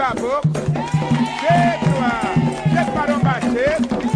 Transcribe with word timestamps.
caboclo. 0.00 0.40
Cheio, 1.40 1.78
cheio 2.72 2.92
para 2.94 3.18
baixeto. 3.18 4.00
Cheio 4.00 4.09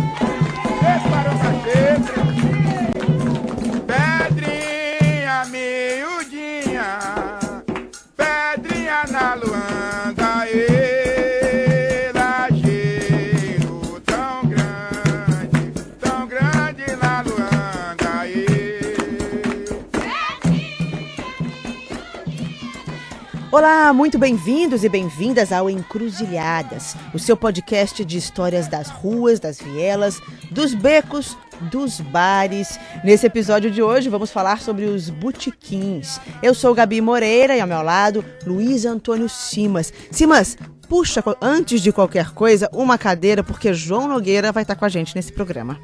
Olá, 23.55 23.93
muito 23.93 24.19
bem-vindos 24.19 24.83
e 24.83 24.89
bem-vindas 24.89 25.53
ao 25.53 25.71
Encruzilhadas, 25.71 26.97
o 27.15 27.21
seu 27.21 27.37
podcast 27.37 28.05
de 28.05 28.19
histórias 28.19 28.67
das 28.67 28.89
ruas, 28.89 29.39
das 29.39 29.61
vielas, 29.61 30.21
dos 30.51 30.75
becos, 30.75 31.39
dos 31.71 32.01
bares. 32.01 32.81
Nesse 33.05 33.27
episódio 33.27 33.71
de 33.71 33.81
hoje 33.81 34.09
vamos 34.09 34.33
falar 34.33 34.61
sobre 34.61 34.87
os 34.87 35.09
botequins. 35.09 36.21
Eu 36.43 36.53
sou 36.53 36.75
Gabi 36.75 37.01
Moreira 37.01 37.57
e 37.57 37.61
ao 37.61 37.69
meu 37.69 37.81
lado 37.81 38.25
Luiz 38.45 38.85
Antônio 38.85 39.29
Simas. 39.29 39.93
Simas, 40.11 40.59
puxa 40.89 41.23
antes 41.41 41.81
de 41.81 41.93
qualquer 41.93 42.33
coisa 42.33 42.69
uma 42.73 42.99
cadeira 42.99 43.45
porque 43.45 43.73
João 43.73 44.09
Nogueira 44.09 44.51
vai 44.51 44.65
estar 44.65 44.75
com 44.75 44.85
a 44.85 44.89
gente 44.89 45.15
nesse 45.15 45.33
programa. 45.33 45.79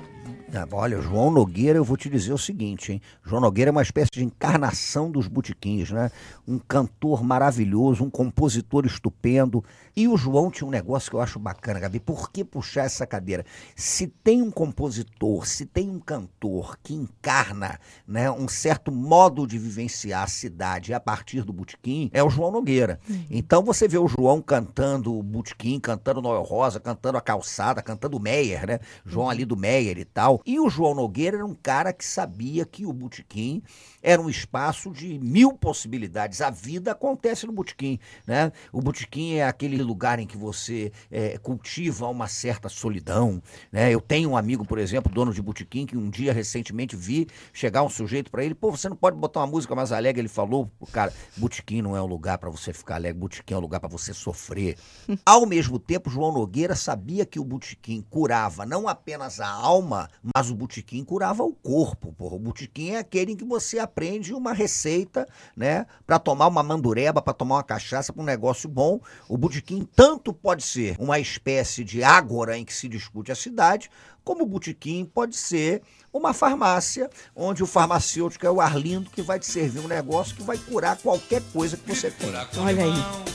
Ah, 0.52 0.66
Olha, 0.72 1.00
João 1.00 1.30
Nogueira, 1.30 1.78
eu 1.78 1.84
vou 1.84 1.96
te 1.96 2.10
dizer 2.10 2.32
o 2.32 2.38
seguinte, 2.38 2.92
hein? 2.92 3.02
João 3.24 3.40
Nogueira 3.40 3.68
é 3.68 3.72
uma 3.72 3.82
espécie 3.82 4.10
de 4.12 4.24
encarnação 4.24 5.09
dos 5.09 5.28
botequins, 5.28 5.92
né? 5.92 6.10
Um 6.46 6.59
cantor 6.59 7.23
maravilhoso, 7.23 8.02
um 8.02 8.10
compositor 8.10 8.84
estupendo. 8.84 9.64
E 9.95 10.09
o 10.09 10.16
João 10.16 10.50
tinha 10.50 10.66
um 10.66 10.70
negócio 10.70 11.09
que 11.09 11.15
eu 11.15 11.20
acho 11.20 11.38
bacana, 11.38 11.79
Gabi. 11.79 12.01
Por 12.01 12.32
que 12.32 12.42
puxar 12.42 12.84
essa 12.84 13.07
cadeira? 13.07 13.45
Se 13.76 14.09
tem 14.09 14.42
um 14.42 14.51
compositor, 14.51 15.46
se 15.46 15.66
tem 15.66 15.88
um 15.88 16.01
cantor 16.01 16.76
que 16.82 16.95
encarna 16.95 17.79
né, 18.07 18.29
um 18.29 18.48
certo 18.48 18.90
modo 18.90 19.46
de 19.46 19.57
vivenciar 19.57 20.24
a 20.24 20.29
cidade 20.29 20.92
a 20.92 20.98
partir 20.98 21.42
do 21.42 21.52
botequim, 21.52 22.10
é 22.12 22.24
o 22.24 22.30
João 22.30 22.51
Nogueira. 22.51 22.98
Então 23.30 23.62
você 23.62 23.87
vê 23.87 23.98
o 23.98 24.09
João 24.09 24.42
cantando 24.42 25.16
o 25.16 25.23
botequim, 25.23 25.79
cantando 25.79 26.20
Noel 26.20 26.42
Rosa, 26.42 26.80
cantando 26.80 27.18
a 27.18 27.20
calçada, 27.20 27.82
cantando 27.82 28.16
o 28.16 28.20
Meyer, 28.20 28.66
né? 28.66 28.80
João 29.07 29.30
ali 29.30 29.45
do 29.45 29.57
Meyer 29.57 29.96
e 29.98 30.04
tal. 30.04 30.40
E 30.46 30.59
o 30.60 30.69
João 30.69 30.95
Nogueira 30.95 31.37
era 31.38 31.46
um 31.46 31.55
cara 31.55 31.93
que 31.93 32.05
sabia 32.05 32.65
que 32.66 32.87
o 32.87 32.93
botequim 32.93 33.63
era 34.02 34.20
um 34.20 34.29
espaço 34.29 34.90
de 34.90 35.18
mil 35.18 35.52
possibilidades. 35.52 36.40
A 36.40 36.51
vida 36.51 36.93
acontece 36.93 37.46
no 37.46 37.52
botequim, 37.52 37.98
né? 38.26 38.52
O 38.73 38.80
botequim 38.80 39.34
é 39.34 39.46
aquele 39.46 39.82
lugar 39.82 40.18
em 40.18 40.26
que 40.26 40.37
você 40.37 40.92
eh, 41.10 41.38
cultiva 41.38 42.09
uma 42.09 42.29
certa 42.29 42.68
solidão, 42.68 43.42
né? 43.70 43.92
Eu 43.92 44.01
tenho 44.01 44.30
um 44.30 44.37
amigo, 44.37 44.65
por 44.65 44.79
exemplo, 44.79 45.12
dono 45.12 45.32
de 45.32 45.42
botequim, 45.42 45.87
que 45.87 45.96
um 45.96 46.09
dia 46.09 46.32
recentemente 46.32 46.96
vi 46.96 47.26
chegar 47.52 47.82
um 47.82 47.88
sujeito 47.88 48.30
para 48.30 48.45
ele, 48.45 48.54
pô, 48.54 48.70
você 48.70 48.88
não 48.88 48.96
pode 48.96 49.16
botar 49.16 49.40
uma 49.40 49.46
música 49.46 49.74
mais 49.74 49.92
alegre? 49.92 50.20
Ele 50.20 50.29
falou, 50.29 50.70
cara, 50.92 51.12
botequim 51.37 51.82
não 51.82 51.96
é 51.96 52.02
um 52.02 52.07
lugar 52.07 52.38
para 52.38 52.51
você 52.51 52.73
ficar 52.73 52.96
alegre, 52.96 53.20
botequim 53.20 53.54
é 53.54 53.57
um 53.57 53.60
lugar 53.60 53.80
para 53.80 53.88
você 53.88 54.14
sofrer. 54.14 54.76
Ao 55.24 55.45
mesmo 55.46 55.79
tempo, 55.79 56.10
João 56.10 56.32
Nogueira 56.32 56.74
sabia 56.74 57.26
que 57.26 57.38
o 57.38 57.45
botequim 57.45 58.04
curava 58.09 58.64
não 58.64 58.88
apenas 58.88 59.40
a 59.40 59.48
alma, 59.48 60.09
mas 60.35 60.51
o 60.51 60.54
botequim 60.54 61.04
curava 61.04 61.42
o 61.42 61.52
corpo. 61.52 62.12
Porra. 62.12 62.37
O 62.37 62.38
botequim 62.38 62.90
é 62.90 62.98
aquele 62.98 63.32
em 63.32 63.37
que 63.37 63.45
você 63.45 63.79
aprende 63.91 64.33
uma 64.33 64.53
receita, 64.53 65.27
né, 65.56 65.84
para 66.06 66.19
tomar 66.19 66.47
uma 66.47 66.62
mandureba, 66.62 67.21
para 67.21 67.34
tomar 67.34 67.56
uma 67.56 67.65
cachaça, 67.65 68.12
para 68.12 68.22
um 68.22 68.25
negócio 68.25 68.69
bom. 68.69 69.00
O 69.28 69.37
botequim 69.37 69.87
tanto 69.97 70.32
pode 70.32 70.62
ser 70.62 70.97
uma 70.99 71.19
espécie 71.19 71.84
de 71.84 72.03
ágora 72.03 72.56
em 72.56 72.65
que 72.65 72.72
se 72.72 72.88
discute 72.88 73.32
a 73.32 73.34
cidade, 73.34 73.91
como 74.25 74.44
o 74.44 74.47
botequim 74.47 75.04
pode 75.04 75.37
ser 75.37 75.82
uma 76.12 76.32
farmácia, 76.32 77.10
onde 77.34 77.62
o 77.62 77.66
farmacêutico 77.66 78.47
é 78.47 78.50
o 78.50 78.60
Arlindo 78.60 79.10
que 79.10 79.22
vai 79.22 79.38
te 79.38 79.47
servir 79.47 79.81
um 79.81 79.88
negócio 79.88 80.37
que 80.37 80.43
vai 80.43 80.56
curar 80.56 80.97
qualquer 80.97 81.43
coisa 81.53 81.76
que 81.76 81.94
você 81.94 82.10
tem. 82.10 82.31
Olha 82.59 82.84
aí. 82.84 83.31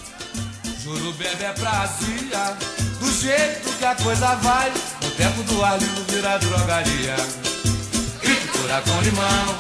Juro 0.80 1.14
bebe 1.14 1.44
é 1.44 1.54
Brasília, 1.54 2.58
do 3.00 3.12
jeito 3.12 3.78
que 3.78 3.86
a 3.86 3.96
coisa 3.96 4.36
vai, 4.36 4.72
o 4.72 5.12
tempo 5.18 5.44
do 5.44 5.64
Arlindo 5.64 6.04
vira 6.10 6.38
drogaria. 6.38 7.16
Grito 8.22 8.48
cura 8.60 8.82
com 8.82 9.02
limão, 9.02 9.58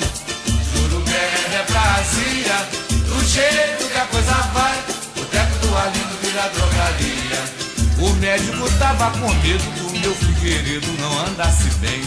é 1.55 1.63
Brasília, 1.63 2.67
do 3.07 3.23
jeito 3.23 3.87
que 3.89 3.97
a 3.97 4.05
coisa 4.07 4.33
vai, 4.53 4.77
o 5.15 5.25
tempo 5.25 5.57
do 5.59 5.77
Arlindo 5.77 6.17
vira 6.21 6.49
drogaria. 6.49 7.65
O 7.97 8.13
médico 8.15 8.69
tava 8.77 9.09
com 9.11 9.33
medo 9.35 9.63
do 9.79 9.99
meu 9.99 10.13
figueiredo 10.15 10.87
não 10.99 11.25
andasse 11.27 11.69
bem. 11.79 12.01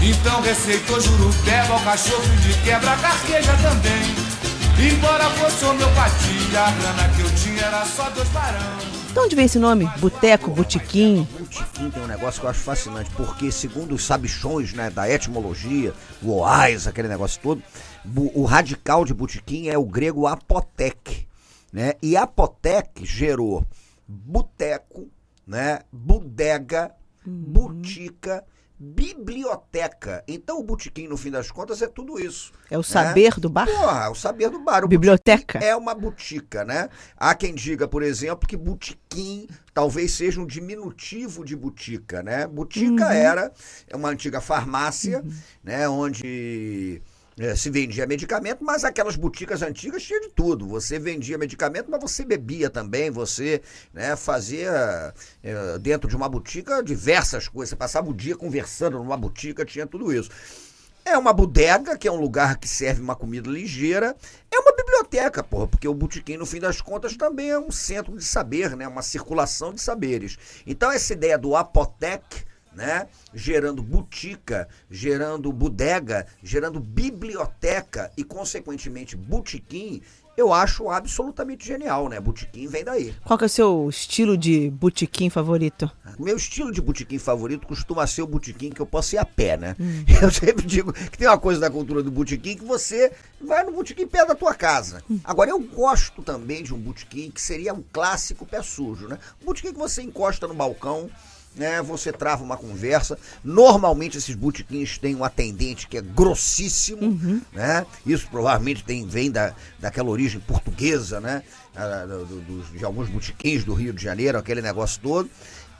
Então 0.00 0.40
receitou 0.42 1.00
jurupeba 1.00 1.74
ao 1.74 1.80
cachorro 1.80 2.36
de 2.40 2.52
quebra 2.62 2.96
carqueja 2.98 3.52
também. 3.54 4.14
Embora 4.78 5.28
fosse 5.30 5.64
homeopatia, 5.64 6.60
a 6.60 6.70
grana 6.70 7.08
que 7.16 7.22
eu 7.22 7.30
tinha 7.34 7.62
era 7.62 7.84
só 7.84 8.08
dois 8.10 8.28
barão. 8.28 8.97
De 9.18 9.24
onde 9.24 9.34
vem 9.34 9.46
esse 9.46 9.58
nome? 9.58 9.84
Boteco, 9.98 10.48
botequim? 10.48 11.26
Botequim 11.36 11.90
tem 11.90 12.02
um 12.04 12.06
negócio 12.06 12.40
que 12.40 12.46
eu 12.46 12.50
acho 12.50 12.60
fascinante, 12.60 13.10
porque 13.16 13.50
segundo 13.50 13.96
os 13.96 14.06
sabichões 14.06 14.72
né, 14.72 14.90
da 14.90 15.10
etimologia, 15.10 15.92
o 16.22 16.30
oais, 16.30 16.86
aquele 16.86 17.08
negócio 17.08 17.40
todo, 17.42 17.60
o 18.32 18.44
radical 18.44 19.04
de 19.04 19.12
botequim 19.12 19.66
é 19.66 19.76
o 19.76 19.84
grego 19.84 20.28
apotek, 20.28 21.26
né? 21.72 21.94
E 22.00 22.16
apotek 22.16 23.04
gerou 23.04 23.66
boteco, 24.06 25.08
né? 25.44 25.80
Bodega, 25.90 26.92
botica, 27.26 28.44
biblioteca. 28.78 30.22
Então 30.28 30.60
o 30.60 30.62
botequim, 30.62 31.08
no 31.08 31.16
fim 31.16 31.30
das 31.30 31.50
contas, 31.50 31.82
é 31.82 31.88
tudo 31.88 32.20
isso. 32.20 32.52
É 32.70 32.78
o 32.78 32.82
saber 32.82 33.34
do 33.40 33.48
bar? 33.48 33.66
Porra, 33.66 34.10
o 34.10 34.14
saber 34.14 34.50
do 34.50 34.60
bar. 34.60 34.84
O 34.84 34.88
Biblioteca? 34.88 35.58
É 35.58 35.74
uma 35.74 35.94
botica, 35.94 36.64
né? 36.64 36.88
Há 37.16 37.34
quem 37.34 37.54
diga, 37.54 37.88
por 37.88 38.02
exemplo, 38.02 38.46
que 38.46 38.56
botequim 38.56 39.48
talvez 39.74 40.12
seja 40.12 40.40
um 40.40 40.46
diminutivo 40.46 41.44
de 41.44 41.56
botica, 41.56 42.22
né? 42.22 42.46
Botica 42.46 43.12
era 43.12 43.52
uma 43.92 44.10
antiga 44.10 44.40
farmácia, 44.40 45.24
né? 45.62 45.88
Onde 45.88 47.02
eh, 47.38 47.54
se 47.54 47.70
vendia 47.70 48.06
medicamento, 48.06 48.64
mas 48.64 48.84
aquelas 48.84 49.16
boticas 49.16 49.62
antigas 49.62 50.02
tinha 50.02 50.20
de 50.20 50.28
tudo. 50.30 50.66
Você 50.68 50.98
vendia 50.98 51.38
medicamento, 51.38 51.90
mas 51.90 52.00
você 52.00 52.24
bebia 52.24 52.68
também, 52.68 53.10
você 53.10 53.62
né, 53.92 54.16
fazia 54.16 55.14
eh, 55.42 55.78
dentro 55.78 56.08
de 56.08 56.16
uma 56.16 56.28
botica 56.28 56.82
diversas 56.82 57.46
coisas. 57.46 57.70
Você 57.70 57.76
passava 57.76 58.10
o 58.10 58.14
dia 58.14 58.36
conversando 58.36 58.98
numa 58.98 59.16
botica, 59.16 59.64
tinha 59.64 59.86
tudo 59.86 60.12
isso. 60.12 60.30
É 61.04 61.16
uma 61.16 61.32
bodega, 61.32 61.96
que 61.96 62.06
é 62.06 62.12
um 62.12 62.20
lugar 62.20 62.58
que 62.58 62.68
serve 62.68 63.00
uma 63.00 63.16
comida 63.16 63.48
ligeira. 63.48 64.14
É 64.50 64.58
uma 64.58 64.74
biblioteca, 64.76 65.42
porra, 65.42 65.66
porque 65.66 65.88
o 65.88 65.94
botequim, 65.94 66.36
no 66.36 66.44
fim 66.44 66.60
das 66.60 66.82
contas, 66.82 67.16
também 67.16 67.50
é 67.50 67.58
um 67.58 67.70
centro 67.70 68.14
de 68.14 68.24
saber, 68.24 68.76
né? 68.76 68.86
Uma 68.86 69.00
circulação 69.00 69.72
de 69.72 69.80
saberes. 69.80 70.36
Então, 70.66 70.92
essa 70.92 71.14
ideia 71.14 71.38
do 71.38 71.56
apotec, 71.56 72.44
né? 72.74 73.08
Gerando 73.34 73.82
botica, 73.82 74.68
gerando 74.90 75.52
bodega, 75.52 76.26
gerando 76.42 76.80
biblioteca 76.80 78.10
e, 78.16 78.24
consequentemente, 78.24 79.16
botequim, 79.16 80.02
eu 80.38 80.52
acho 80.52 80.88
absolutamente 80.88 81.66
genial, 81.66 82.08
né? 82.08 82.20
Botequim 82.20 82.68
vem 82.68 82.84
daí. 82.84 83.12
Qual 83.24 83.36
que 83.36 83.44
é 83.44 83.46
o 83.46 83.50
seu 83.50 83.88
estilo 83.90 84.38
de 84.38 84.70
botequim 84.70 85.28
favorito? 85.28 85.90
Meu 86.16 86.36
estilo 86.36 86.70
de 86.70 86.80
botequim 86.80 87.18
favorito 87.18 87.66
costuma 87.66 88.06
ser 88.06 88.22
o 88.22 88.26
botequim 88.26 88.70
que 88.70 88.80
eu 88.80 88.86
posso 88.86 89.16
ir 89.16 89.18
a 89.18 89.24
pé, 89.24 89.56
né? 89.56 89.74
Eu 90.22 90.30
sempre 90.30 90.64
digo 90.64 90.92
que 90.92 91.18
tem 91.18 91.26
uma 91.26 91.38
coisa 91.38 91.60
da 91.60 91.68
cultura 91.68 92.04
do 92.04 92.10
botequim 92.12 92.56
que 92.56 92.64
você 92.64 93.12
vai 93.40 93.64
no 93.64 93.72
botequim 93.72 94.06
perto 94.06 94.28
da 94.28 94.34
tua 94.36 94.54
casa. 94.54 95.02
Agora, 95.24 95.50
eu 95.50 95.58
gosto 95.58 96.22
também 96.22 96.62
de 96.62 96.72
um 96.74 96.78
botequim 96.78 97.30
que 97.30 97.40
seria 97.40 97.74
um 97.74 97.82
clássico 97.92 98.46
pé 98.46 98.62
sujo, 98.62 99.08
né? 99.08 99.18
Um 99.42 99.46
botequim 99.46 99.72
que 99.72 99.78
você 99.78 100.02
encosta 100.02 100.46
no 100.46 100.54
balcão, 100.54 101.10
né? 101.56 101.82
Você 101.82 102.12
trava 102.12 102.42
uma 102.44 102.56
conversa. 102.56 103.18
Normalmente 103.42 104.16
esses 104.18 104.34
botequins 104.34 104.98
têm 104.98 105.14
um 105.16 105.24
atendente 105.24 105.86
que 105.88 105.98
é 105.98 106.00
grossíssimo, 106.02 107.40
né? 107.52 107.84
Isso 108.06 108.28
provavelmente 108.30 108.84
tem, 108.84 109.06
vem 109.06 109.30
da, 109.30 109.54
daquela 109.78 110.08
origem 110.10 110.40
portuguesa, 110.40 111.20
né? 111.20 111.42
Ah, 111.74 112.04
do- 112.06 112.24
do- 112.24 112.40
dos- 112.40 112.72
de 112.72 112.84
alguns 112.84 113.08
botequins 113.08 113.64
do 113.64 113.74
Rio 113.74 113.92
de 113.92 114.02
Janeiro, 114.02 114.38
aquele 114.38 114.62
negócio 114.62 115.00
todo. 115.02 115.28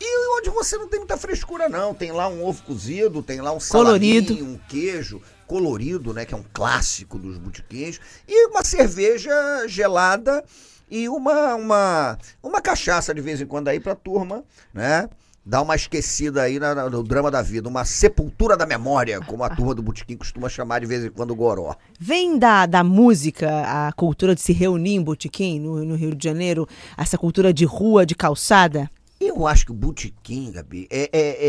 E 0.00 0.38
onde 0.38 0.50
você 0.50 0.76
não 0.76 0.88
tem 0.88 1.00
muita 1.00 1.17
frescura, 1.17 1.69
não. 1.69 1.93
Tem 1.93 2.12
lá 2.12 2.29
um 2.29 2.44
ovo 2.44 2.62
cozido, 2.62 3.20
tem 3.23 3.41
lá 3.41 3.50
um 3.53 3.59
Colorido. 3.59 4.29
salaminho, 4.29 4.55
um 4.55 4.59
queijo 4.69 5.20
colorido, 5.47 6.12
né? 6.15 6.25
Que 6.25 6.35
é 6.35 6.37
um 6.37 6.44
clássico 6.53 7.19
dos 7.19 7.37
botequins. 7.37 7.99
E 8.29 8.47
uma 8.49 8.62
cerveja 8.62 9.32
gelada 9.67 10.44
e 10.91 11.09
uma, 11.09 11.55
uma, 11.56 12.19
uma 12.43 12.61
cachaça 12.61 13.12
de 13.12 13.20
vez 13.20 13.41
em 13.41 13.47
quando 13.47 13.67
aí 13.69 13.81
pra 13.81 13.94
turma, 13.97 14.44
né? 14.73 15.09
Dá 15.49 15.62
uma 15.62 15.75
esquecida 15.75 16.43
aí 16.43 16.61
na- 16.61 16.91
no 16.91 17.03
drama 17.03 17.31
da 17.31 17.41
vida, 17.41 17.67
uma 17.71 17.83
sepultura 17.83 18.55
da 18.55 18.67
memória, 18.67 19.19
como 19.23 19.43
a 19.43 19.49
turma 19.49 19.75
do 19.75 19.83
Botequim 19.83 20.15
costuma 20.15 20.47
chamar 20.47 20.81
de 20.81 20.85
vez 20.87 21.03
em 21.03 21.09
quando 21.09 21.31
o 21.31 21.35
Goró. 21.35 21.75
Vem 21.99 22.39
da, 22.39 22.67
da 22.67 22.85
música 22.85 23.49
a 23.89 23.91
cultura 23.95 24.35
de 24.35 24.43
se 24.43 24.53
reunir 24.53 24.97
em 24.97 25.03
botequim 25.03 25.59
no, 25.59 25.83
no 25.87 25.95
Rio 25.95 26.15
de 26.15 26.23
Janeiro, 26.23 26.69
essa 26.99 27.17
cultura 27.17 27.50
de 27.50 27.65
rua, 27.65 28.05
de 28.05 28.15
calçada? 28.15 28.91
Eu 29.19 29.47
acho 29.47 29.65
que 29.65 29.73
o 29.73 29.75
Botequim, 29.75 30.53
Gabi, 30.53 30.87
é, 30.91 31.09
é- 31.11 31.47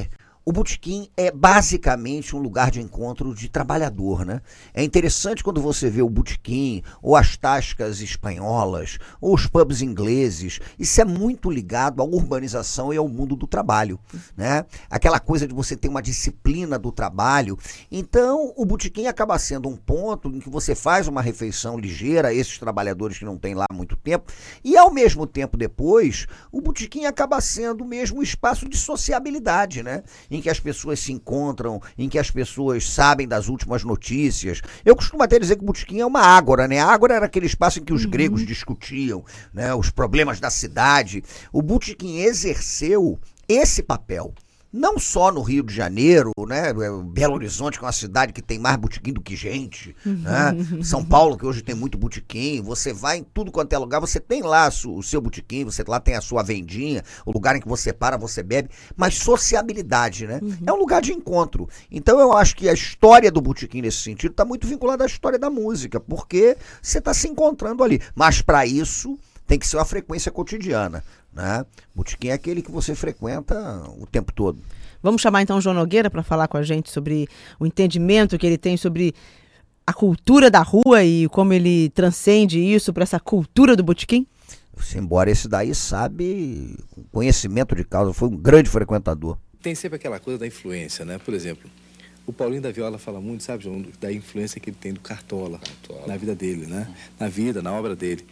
é- 0.00 0.06
O 0.44 0.50
Botequim 0.50 1.08
é 1.16 1.30
basicamente 1.30 2.34
um 2.34 2.40
lugar 2.40 2.70
de 2.70 2.80
encontro 2.80 3.32
de 3.32 3.48
trabalhador, 3.48 4.24
né? 4.24 4.40
É 4.74 4.82
interessante 4.82 5.44
quando 5.44 5.62
você 5.62 5.88
vê 5.88 6.02
o 6.02 6.10
Botequim, 6.10 6.82
ou 7.00 7.14
as 7.14 7.36
tascas 7.36 8.00
espanholas, 8.00 8.98
ou 9.20 9.34
os 9.34 9.46
pubs 9.46 9.82
ingleses. 9.82 10.58
Isso 10.76 11.00
é 11.00 11.04
muito 11.04 11.48
ligado 11.48 12.02
à 12.02 12.04
urbanização 12.04 12.92
e 12.92 12.96
ao 12.96 13.06
mundo 13.06 13.36
do 13.36 13.46
trabalho, 13.46 14.00
né? 14.36 14.66
Aquela 14.90 15.20
coisa 15.20 15.46
de 15.46 15.54
você 15.54 15.76
ter 15.76 15.86
uma 15.86 16.02
disciplina 16.02 16.76
do 16.76 16.90
trabalho. 16.90 17.56
Então, 17.88 18.52
o 18.56 18.64
Botequim 18.64 19.06
acaba 19.06 19.38
sendo 19.38 19.68
um 19.68 19.76
ponto 19.76 20.28
em 20.28 20.40
que 20.40 20.50
você 20.50 20.74
faz 20.74 21.06
uma 21.06 21.22
refeição 21.22 21.78
ligeira 21.78 22.28
a 22.28 22.34
esses 22.34 22.58
trabalhadores 22.58 23.16
que 23.16 23.24
não 23.24 23.38
têm 23.38 23.54
lá 23.54 23.66
muito 23.72 23.94
tempo, 23.96 24.32
e 24.64 24.76
ao 24.76 24.92
mesmo 24.92 25.24
tempo 25.24 25.56
depois, 25.56 26.26
o 26.50 26.60
Botequim 26.60 27.04
acaba 27.04 27.40
sendo 27.40 27.84
mesmo 27.84 28.18
um 28.18 28.22
espaço 28.22 28.68
de 28.68 28.76
sociabilidade, 28.76 29.84
né? 29.84 30.02
Em 30.32 30.40
que 30.40 30.48
as 30.48 30.58
pessoas 30.58 30.98
se 30.98 31.12
encontram, 31.12 31.80
em 31.96 32.08
que 32.08 32.18
as 32.18 32.30
pessoas 32.30 32.88
sabem 32.88 33.28
das 33.28 33.48
últimas 33.48 33.84
notícias. 33.84 34.62
Eu 34.84 34.96
costumo 34.96 35.22
até 35.22 35.38
dizer 35.38 35.56
que 35.56 35.62
o 35.62 35.66
Botequim 35.66 36.00
é 36.00 36.06
uma 36.06 36.22
ágora, 36.22 36.66
né? 36.66 36.80
A 36.80 36.86
ágora 36.86 37.14
era 37.14 37.26
aquele 37.26 37.46
espaço 37.46 37.78
em 37.78 37.84
que 37.84 37.92
os 37.92 38.06
gregos 38.06 38.46
discutiam, 38.46 39.22
né? 39.52 39.74
Os 39.74 39.90
problemas 39.90 40.40
da 40.40 40.48
cidade. 40.48 41.22
O 41.52 41.60
Botequim 41.60 42.20
exerceu 42.20 43.20
esse 43.46 43.82
papel. 43.82 44.32
Não 44.72 44.98
só 44.98 45.30
no 45.30 45.42
Rio 45.42 45.62
de 45.62 45.74
Janeiro, 45.74 46.32
né? 46.48 46.72
Belo 47.04 47.34
Horizonte, 47.34 47.78
que 47.78 47.84
é 47.84 47.86
uma 47.86 47.92
cidade 47.92 48.32
que 48.32 48.40
tem 48.40 48.58
mais 48.58 48.76
botequim 48.76 49.12
do 49.12 49.20
que 49.20 49.36
gente, 49.36 49.94
né? 50.04 50.52
São 50.82 51.04
Paulo, 51.04 51.36
que 51.36 51.44
hoje 51.44 51.62
tem 51.62 51.74
muito 51.74 51.98
botequim. 51.98 52.62
Você 52.62 52.92
vai 52.92 53.18
em 53.18 53.24
tudo 53.24 53.52
quanto 53.52 53.72
é 53.72 53.78
lugar, 53.78 54.00
você 54.00 54.18
tem 54.18 54.42
lá 54.42 54.68
o 54.86 55.02
seu 55.02 55.20
botequim, 55.20 55.64
você 55.64 55.84
lá 55.86 56.00
tem 56.00 56.14
a 56.14 56.20
sua 56.22 56.42
vendinha, 56.42 57.02
o 57.26 57.32
lugar 57.32 57.54
em 57.54 57.60
que 57.60 57.68
você 57.68 57.92
para, 57.92 58.16
você 58.16 58.42
bebe. 58.42 58.70
Mas 58.96 59.18
sociabilidade, 59.18 60.26
né? 60.26 60.40
É 60.66 60.72
um 60.72 60.76
lugar 60.76 61.02
de 61.02 61.12
encontro. 61.12 61.68
Então 61.90 62.18
eu 62.18 62.32
acho 62.32 62.56
que 62.56 62.68
a 62.68 62.72
história 62.72 63.30
do 63.30 63.40
botequim 63.40 63.82
nesse 63.82 63.98
sentido 63.98 64.30
está 64.30 64.44
muito 64.44 64.66
vinculada 64.66 65.04
à 65.04 65.06
história 65.06 65.38
da 65.38 65.50
música, 65.50 66.00
porque 66.00 66.56
você 66.80 66.98
está 66.98 67.12
se 67.12 67.28
encontrando 67.28 67.84
ali. 67.84 68.00
Mas 68.14 68.40
para 68.40 68.64
isso 68.64 69.18
tem 69.46 69.58
que 69.58 69.66
ser 69.66 69.76
uma 69.76 69.84
frequência 69.84 70.32
cotidiana. 70.32 71.04
Né? 71.32 71.64
Botequim 71.94 72.28
é 72.28 72.32
aquele 72.32 72.62
que 72.62 72.70
você 72.70 72.94
frequenta 72.94 73.56
o 73.98 74.06
tempo 74.06 74.32
todo. 74.32 74.58
Vamos 75.02 75.20
chamar 75.20 75.42
então 75.42 75.58
o 75.58 75.60
João 75.60 75.74
Nogueira 75.74 76.10
para 76.10 76.22
falar 76.22 76.46
com 76.46 76.56
a 76.56 76.62
gente 76.62 76.90
sobre 76.90 77.28
o 77.58 77.66
entendimento 77.66 78.38
que 78.38 78.46
ele 78.46 78.58
tem 78.58 78.76
sobre 78.76 79.14
a 79.86 79.92
cultura 79.92 80.50
da 80.50 80.62
rua 80.62 81.02
e 81.02 81.28
como 81.28 81.52
ele 81.52 81.90
transcende 81.90 82.60
isso 82.60 82.92
para 82.92 83.02
essa 83.02 83.18
cultura 83.18 83.74
do 83.74 83.82
botequim? 83.82 84.26
Embora 84.96 85.30
esse 85.30 85.48
daí 85.48 85.74
sabe, 85.74 86.76
com 86.90 87.02
conhecimento 87.04 87.74
de 87.74 87.84
causa, 87.84 88.12
foi 88.12 88.28
um 88.28 88.36
grande 88.36 88.68
frequentador. 88.68 89.36
Tem 89.60 89.74
sempre 89.74 89.96
aquela 89.96 90.18
coisa 90.18 90.38
da 90.38 90.46
influência, 90.46 91.04
né? 91.04 91.18
Por 91.18 91.34
exemplo, 91.34 91.70
o 92.26 92.32
Paulinho 92.32 92.62
da 92.62 92.70
Viola 92.70 92.98
fala 92.98 93.20
muito, 93.20 93.42
sabe, 93.42 93.64
João, 93.64 93.84
da 94.00 94.12
influência 94.12 94.60
que 94.60 94.70
ele 94.70 94.76
tem 94.80 94.92
do 94.92 95.00
Cartola, 95.00 95.60
na 96.06 96.16
vida 96.16 96.34
dele, 96.34 96.66
né? 96.66 96.88
Na 97.18 97.28
vida, 97.28 97.62
na 97.62 97.72
obra 97.72 97.94
dele. 97.94 98.24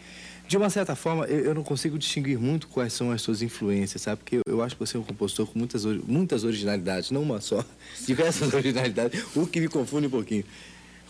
De 0.50 0.56
uma 0.56 0.68
certa 0.68 0.96
forma, 0.96 1.26
eu, 1.26 1.44
eu 1.44 1.54
não 1.54 1.62
consigo 1.62 1.96
distinguir 1.96 2.36
muito 2.36 2.66
quais 2.66 2.92
são 2.92 3.12
as 3.12 3.22
suas 3.22 3.40
influências, 3.40 4.02
sabe? 4.02 4.16
Porque 4.20 4.38
eu, 4.38 4.42
eu 4.48 4.60
acho 4.64 4.74
que 4.74 4.80
você 4.84 4.96
é 4.96 5.00
um 5.00 5.04
compositor 5.04 5.46
com 5.46 5.56
muitas, 5.56 5.84
muitas 5.84 6.42
originalidades, 6.42 7.12
não 7.12 7.22
uma 7.22 7.40
só, 7.40 7.64
diversas 8.04 8.52
originalidades, 8.52 9.24
o 9.36 9.46
que 9.46 9.60
me 9.60 9.68
confunde 9.68 10.08
um 10.08 10.10
pouquinho. 10.10 10.44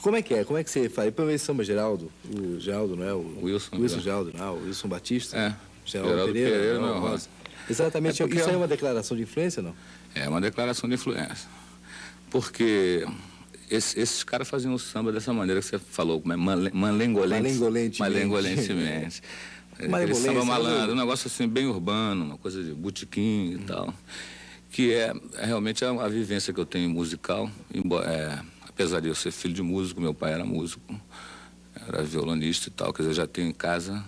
Como 0.02 0.14
é 0.14 0.20
que 0.20 0.34
é? 0.34 0.44
Como 0.44 0.58
é 0.58 0.62
que 0.62 0.68
você 0.70 0.90
faz? 0.90 1.10
Pelo 1.14 1.26
menos 1.28 1.40
samba 1.40 1.64
Geraldo, 1.64 2.12
o 2.36 2.60
Geraldo, 2.60 2.94
não 2.96 3.08
é? 3.08 3.14
O 3.14 3.44
Wilson, 3.44 3.76
Wilson 3.78 3.96
é. 3.96 4.00
Geraldo, 4.00 4.32
não, 4.36 4.56
o 4.58 4.66
Wilson 4.66 4.88
Batista. 4.88 5.38
É, 5.38 5.56
Geraldo, 5.86 6.12
Geraldo 6.12 6.32
Pereira, 6.34 6.56
Pereira, 6.58 6.78
não, 6.78 7.00
não. 7.00 7.18
Exatamente. 7.70 8.22
É 8.22 8.26
Isso 8.26 8.40
é 8.40 8.52
é 8.52 8.56
um- 8.56 8.60
uma 8.60 8.68
declaração 8.68 9.16
de 9.16 9.22
influência, 9.22 9.62
não? 9.62 9.74
É 10.14 10.28
uma 10.28 10.40
declaração 10.42 10.86
de 10.86 10.96
influência. 10.96 11.48
Porque 12.30 13.06
esse- 13.70 13.98
esses 14.00 14.22
caras 14.24 14.48
faziam 14.48 14.74
o 14.74 14.78
samba 14.78 15.12
dessa 15.12 15.32
maneira 15.32 15.60
que 15.60 15.66
você 15.66 15.78
falou, 15.78 16.20
como 16.20 16.32
é 16.32 16.36
Male- 16.36 16.70
malengolente. 16.72 17.42
Malengolentemente. 17.42 17.98
Malengolentemente. 18.00 19.22
Aquele 19.72 19.88
Malemolência, 19.88 20.24
samba 20.32 20.40
né? 20.40 20.46
malandro, 20.46 20.92
um 20.92 20.96
negócio 20.96 21.26
assim 21.26 21.48
bem 21.48 21.66
urbano, 21.66 22.24
uma 22.24 22.36
coisa 22.36 22.62
de 22.62 22.72
botequim 22.72 23.54
e 23.54 23.58
tal. 23.66 23.94
Que 24.70 24.92
é, 24.92 25.12
é 25.38 25.46
realmente 25.46 25.84
a, 25.84 25.90
a 25.90 26.08
vivência 26.08 26.52
que 26.52 26.60
eu 26.60 26.66
tenho 26.66 26.90
musical. 26.90 27.50
Embora, 27.72 28.06
é, 28.10 28.38
apesar 28.68 29.00
de 29.00 29.08
eu 29.08 29.14
ser 29.14 29.30
filho 29.30 29.54
de 29.54 29.62
músico, 29.62 30.00
meu 30.00 30.12
pai 30.12 30.32
era 30.34 30.44
músico, 30.44 30.82
era 31.88 32.02
violonista 32.02 32.68
e 32.68 32.72
tal, 32.72 32.92
quer 32.92 33.02
dizer, 33.02 33.10
eu 33.10 33.14
já 33.14 33.26
tenho 33.26 33.48
em 33.48 33.52
casa, 33.54 34.04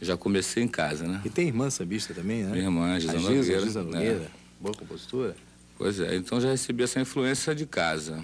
já 0.00 0.16
comecei 0.16 0.62
em 0.62 0.68
casa, 0.68 1.04
né? 1.06 1.20
E 1.24 1.30
tem 1.30 1.48
irmã 1.48 1.68
sambista 1.68 2.14
também, 2.14 2.44
né? 2.44 2.52
Minha 2.52 2.64
irmã, 2.64 2.94
a 2.94 2.98
Giza 3.00 3.18
Giza, 3.18 3.30
Nogueira, 3.32 3.64
né? 3.66 3.82
Nogueira. 3.82 4.30
Boa 4.60 4.74
compositora. 4.74 5.34
Pois 5.76 5.98
é, 6.00 6.14
então 6.16 6.40
já 6.40 6.48
recebi 6.50 6.84
essa 6.84 7.00
influência 7.00 7.54
de 7.54 7.66
casa. 7.66 8.22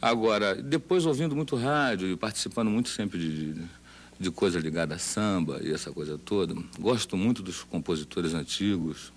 Agora, 0.00 0.54
depois 0.54 1.04
ouvindo 1.06 1.36
muito 1.36 1.56
rádio 1.56 2.08
e 2.10 2.16
participando 2.16 2.70
muito 2.70 2.88
sempre 2.88 3.18
de, 3.18 3.52
de, 3.52 3.62
de 4.18 4.30
coisa 4.30 4.58
ligada 4.58 4.94
a 4.94 4.98
samba 4.98 5.60
e 5.62 5.70
essa 5.72 5.92
coisa 5.92 6.16
toda, 6.16 6.54
gosto 6.78 7.16
muito 7.16 7.42
dos 7.42 7.62
compositores 7.62 8.32
antigos, 8.32 9.12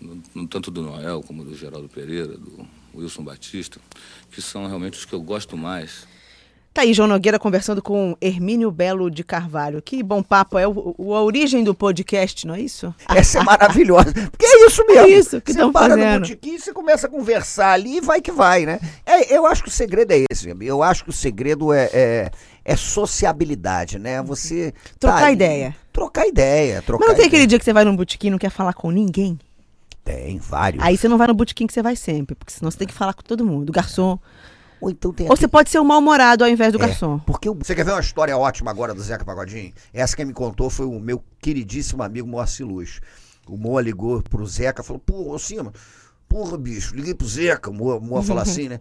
no- 0.00 0.22
no- 0.34 0.48
tanto 0.48 0.70
do 0.70 0.82
Noel 0.82 1.22
como 1.22 1.44
do 1.44 1.54
Geraldo 1.56 1.88
Pereira, 1.88 2.36
do 2.36 2.66
Wilson 2.94 3.22
Batista, 3.22 3.80
que 4.32 4.42
são 4.42 4.66
realmente 4.66 4.98
os 4.98 5.04
que 5.04 5.12
eu 5.12 5.22
gosto 5.22 5.56
mais. 5.56 6.06
Tá 6.74 6.82
aí 6.82 6.92
João 6.92 7.06
Nogueira 7.08 7.38
conversando 7.38 7.80
com 7.80 8.16
Hermínio 8.20 8.68
Belo 8.68 9.08
de 9.08 9.22
Carvalho. 9.22 9.80
Que 9.80 10.02
bom 10.02 10.24
papo, 10.24 10.58
é 10.58 10.66
o, 10.66 10.92
o- 10.98 11.14
a 11.14 11.22
origem 11.22 11.62
do 11.62 11.72
podcast, 11.72 12.44
não 12.48 12.54
é 12.56 12.60
isso? 12.60 12.92
Essa 13.08 13.38
é 13.38 13.42
maravilhosa. 13.44 14.12
Porque 14.12 14.44
é 14.44 14.66
isso 14.66 14.84
mesmo. 14.84 15.02
É 15.02 15.08
isso 15.08 15.40
que 15.40 15.52
você 15.52 15.58
tão 15.60 15.72
para 15.72 15.90
fazendo. 15.90 16.14
no 16.14 16.20
botequim, 16.22 16.58
você 16.58 16.72
começa 16.72 17.06
a 17.06 17.10
conversar 17.10 17.70
ali 17.74 17.98
e 17.98 18.00
vai 18.00 18.20
que 18.20 18.32
vai, 18.32 18.66
né? 18.66 18.80
É, 19.06 19.36
eu 19.36 19.46
acho 19.46 19.62
que 19.62 19.68
o 19.68 19.72
segredo 19.72 20.10
é 20.12 20.24
esse. 20.28 20.48
Eu 20.62 20.82
acho 20.82 21.04
que 21.04 21.10
o 21.10 21.12
segredo 21.12 21.72
é, 21.72 21.88
é, 21.92 22.30
é 22.64 22.74
sociabilidade, 22.76 23.96
né? 24.00 24.20
Você. 24.22 24.72
tá 24.72 24.80
Trocar 24.98 25.24
ali- 25.26 25.32
ideia. 25.34 25.76
Trocar 25.92 26.26
ideia. 26.26 26.82
Trocar 26.82 27.04
Mas 27.06 27.08
não 27.10 27.14
tem 27.14 27.26
ideia. 27.26 27.28
aquele 27.28 27.46
dia 27.46 27.58
que 27.60 27.64
você 27.64 27.72
vai 27.72 27.84
num 27.84 27.94
botequim 27.94 28.26
e 28.26 28.30
não 28.30 28.38
quer 28.38 28.50
falar 28.50 28.72
com 28.74 28.90
ninguém? 28.90 29.38
Tem 30.04 30.38
vários. 30.38 30.82
Aí 30.84 30.96
você 30.96 31.06
não 31.06 31.16
vai 31.16 31.28
no 31.28 31.34
botequim 31.34 31.68
que 31.68 31.72
você 31.72 31.82
vai 31.82 31.94
sempre, 31.94 32.34
porque 32.34 32.52
senão 32.52 32.68
você 32.68 32.78
tem 32.78 32.88
que 32.88 32.92
falar 32.92 33.14
com 33.14 33.22
todo 33.22 33.44
mundo, 33.46 33.72
garçom. 33.72 34.18
Ou 34.84 34.90
então 34.90 35.12
tem 35.12 35.28
Ou 35.28 35.36
você 35.36 35.48
pode 35.48 35.70
ser 35.70 35.78
o 35.78 35.84
mal-humorado 35.84 36.44
ao 36.44 36.50
invés 36.50 36.72
do 36.72 36.82
É, 36.82 36.86
garçom. 36.86 37.18
porque 37.20 37.48
o- 37.48 37.54
você 37.54 37.74
quer 37.74 37.84
ver 37.84 37.92
uma 37.92 38.00
história 38.00 38.36
ótima 38.36 38.70
agora 38.70 38.92
do 38.94 39.02
Zeca 39.02 39.24
Pagodinho? 39.24 39.72
Essa 39.92 40.14
quem 40.14 40.26
me 40.26 40.32
contou 40.34 40.68
foi 40.68 40.84
o 40.86 41.00
meu 41.00 41.22
queridíssimo 41.40 42.02
amigo 42.02 42.28
Moacir 42.28 42.66
Luz. 42.66 43.00
O 43.48 43.56
Moa 43.56 43.80
ligou 43.80 44.22
pro 44.22 44.46
Zeca 44.46 44.82
e 44.82 44.84
falou: 44.84 45.00
Pô, 45.00 45.38
Cima, 45.38 45.72
porra, 46.28 46.58
bicho, 46.58 46.94
liguei 46.94 47.14
pro 47.14 47.26
Zeca. 47.26 47.70
O 47.70 47.74
Moa, 47.74 47.98
Moa 47.98 48.22
fala 48.22 48.42
assim, 48.62 48.68
né? 48.68 48.80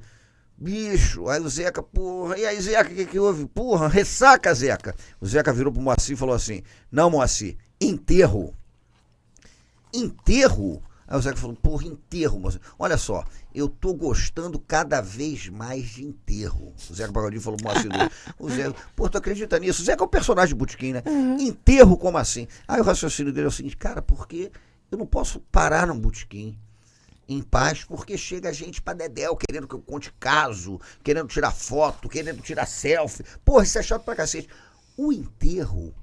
Bicho, 0.58 1.28
aí 1.30 1.42
o 1.42 1.50
Zeca, 1.50 1.82
porra, 1.82 2.38
e 2.38 2.46
aí, 2.46 2.60
Zeca, 2.62 2.92
o 2.92 2.96
que, 2.96 3.06
que 3.06 3.20
houve? 3.20 3.46
Porra, 3.48 3.88
ressaca, 3.88 4.54
Zeca. 4.54 4.96
O 5.20 5.26
Zeca 5.26 5.52
virou 5.52 5.72
pro 5.74 5.82
Moacir 5.82 6.14
e 6.14 6.18
falou 6.18 6.36
assim: 6.36 6.62
Não, 6.92 7.10
Moacir, 7.10 7.58
enterro. 7.82 8.54
Enterro? 9.94 10.82
Aí 11.14 11.20
o 11.20 11.22
Zeca 11.22 11.38
falou, 11.38 11.56
porra, 11.56 11.86
enterro, 11.86 12.40
moço. 12.40 12.60
Olha 12.80 12.98
só, 12.98 13.24
eu 13.54 13.70
tô 13.70 13.94
gostando 13.94 14.58
cada 14.58 15.00
vez 15.00 15.48
mais 15.48 15.90
de 15.90 16.04
enterro. 16.04 16.74
O 16.90 16.94
Zeca 16.96 17.14
Pagodinho 17.14 17.40
falou, 17.40 17.60
Moacir 17.62 17.88
Luz. 17.88 18.10
O 18.40 18.50
Zeca, 18.50 18.74
pô, 18.96 19.08
tu 19.08 19.20
acredita 19.20 19.60
nisso? 19.60 19.84
O 19.84 19.86
Zeca 19.86 20.04
é 20.04 20.06
o 20.06 20.10
personagem 20.10 20.56
de 20.56 20.58
Botequim, 20.58 20.92
né? 20.92 21.04
Enterro 21.40 21.98
como 21.98 22.18
assim? 22.18 22.48
Aí 22.68 22.82
o 22.82 22.84
raciocínio 22.84 23.32
dele 23.32 23.46
é 23.46 23.48
o 23.48 23.52
seguinte, 23.52 23.78
cara, 23.78 24.02
porque 24.02 24.52
eu 24.90 24.98
não 24.98 25.06
posso 25.06 25.40
parar 25.40 25.86
num 25.86 26.00
Botequim 26.00 26.58
em 27.30 27.44
paz, 27.44 27.84
porque 27.84 28.18
chega 28.18 28.52
gente 28.52 28.82
pra 28.82 28.96
Dedéu 28.96 29.38
querendo 29.38 29.68
que 29.68 29.76
eu 29.76 29.82
conte 29.82 30.12
caso, 30.20 30.82
querendo 31.04 31.28
tirar 31.28 31.52
foto, 31.52 32.10
querendo 32.10 32.42
tirar 32.42 32.66
selfie. 32.66 33.24
Porra, 33.46 33.66
isso 33.66 33.78
é 33.78 33.84
chato 33.84 34.04
pra 34.04 34.16
cacete. 34.16 34.50
O 34.98 35.14
enterro, 35.14 35.94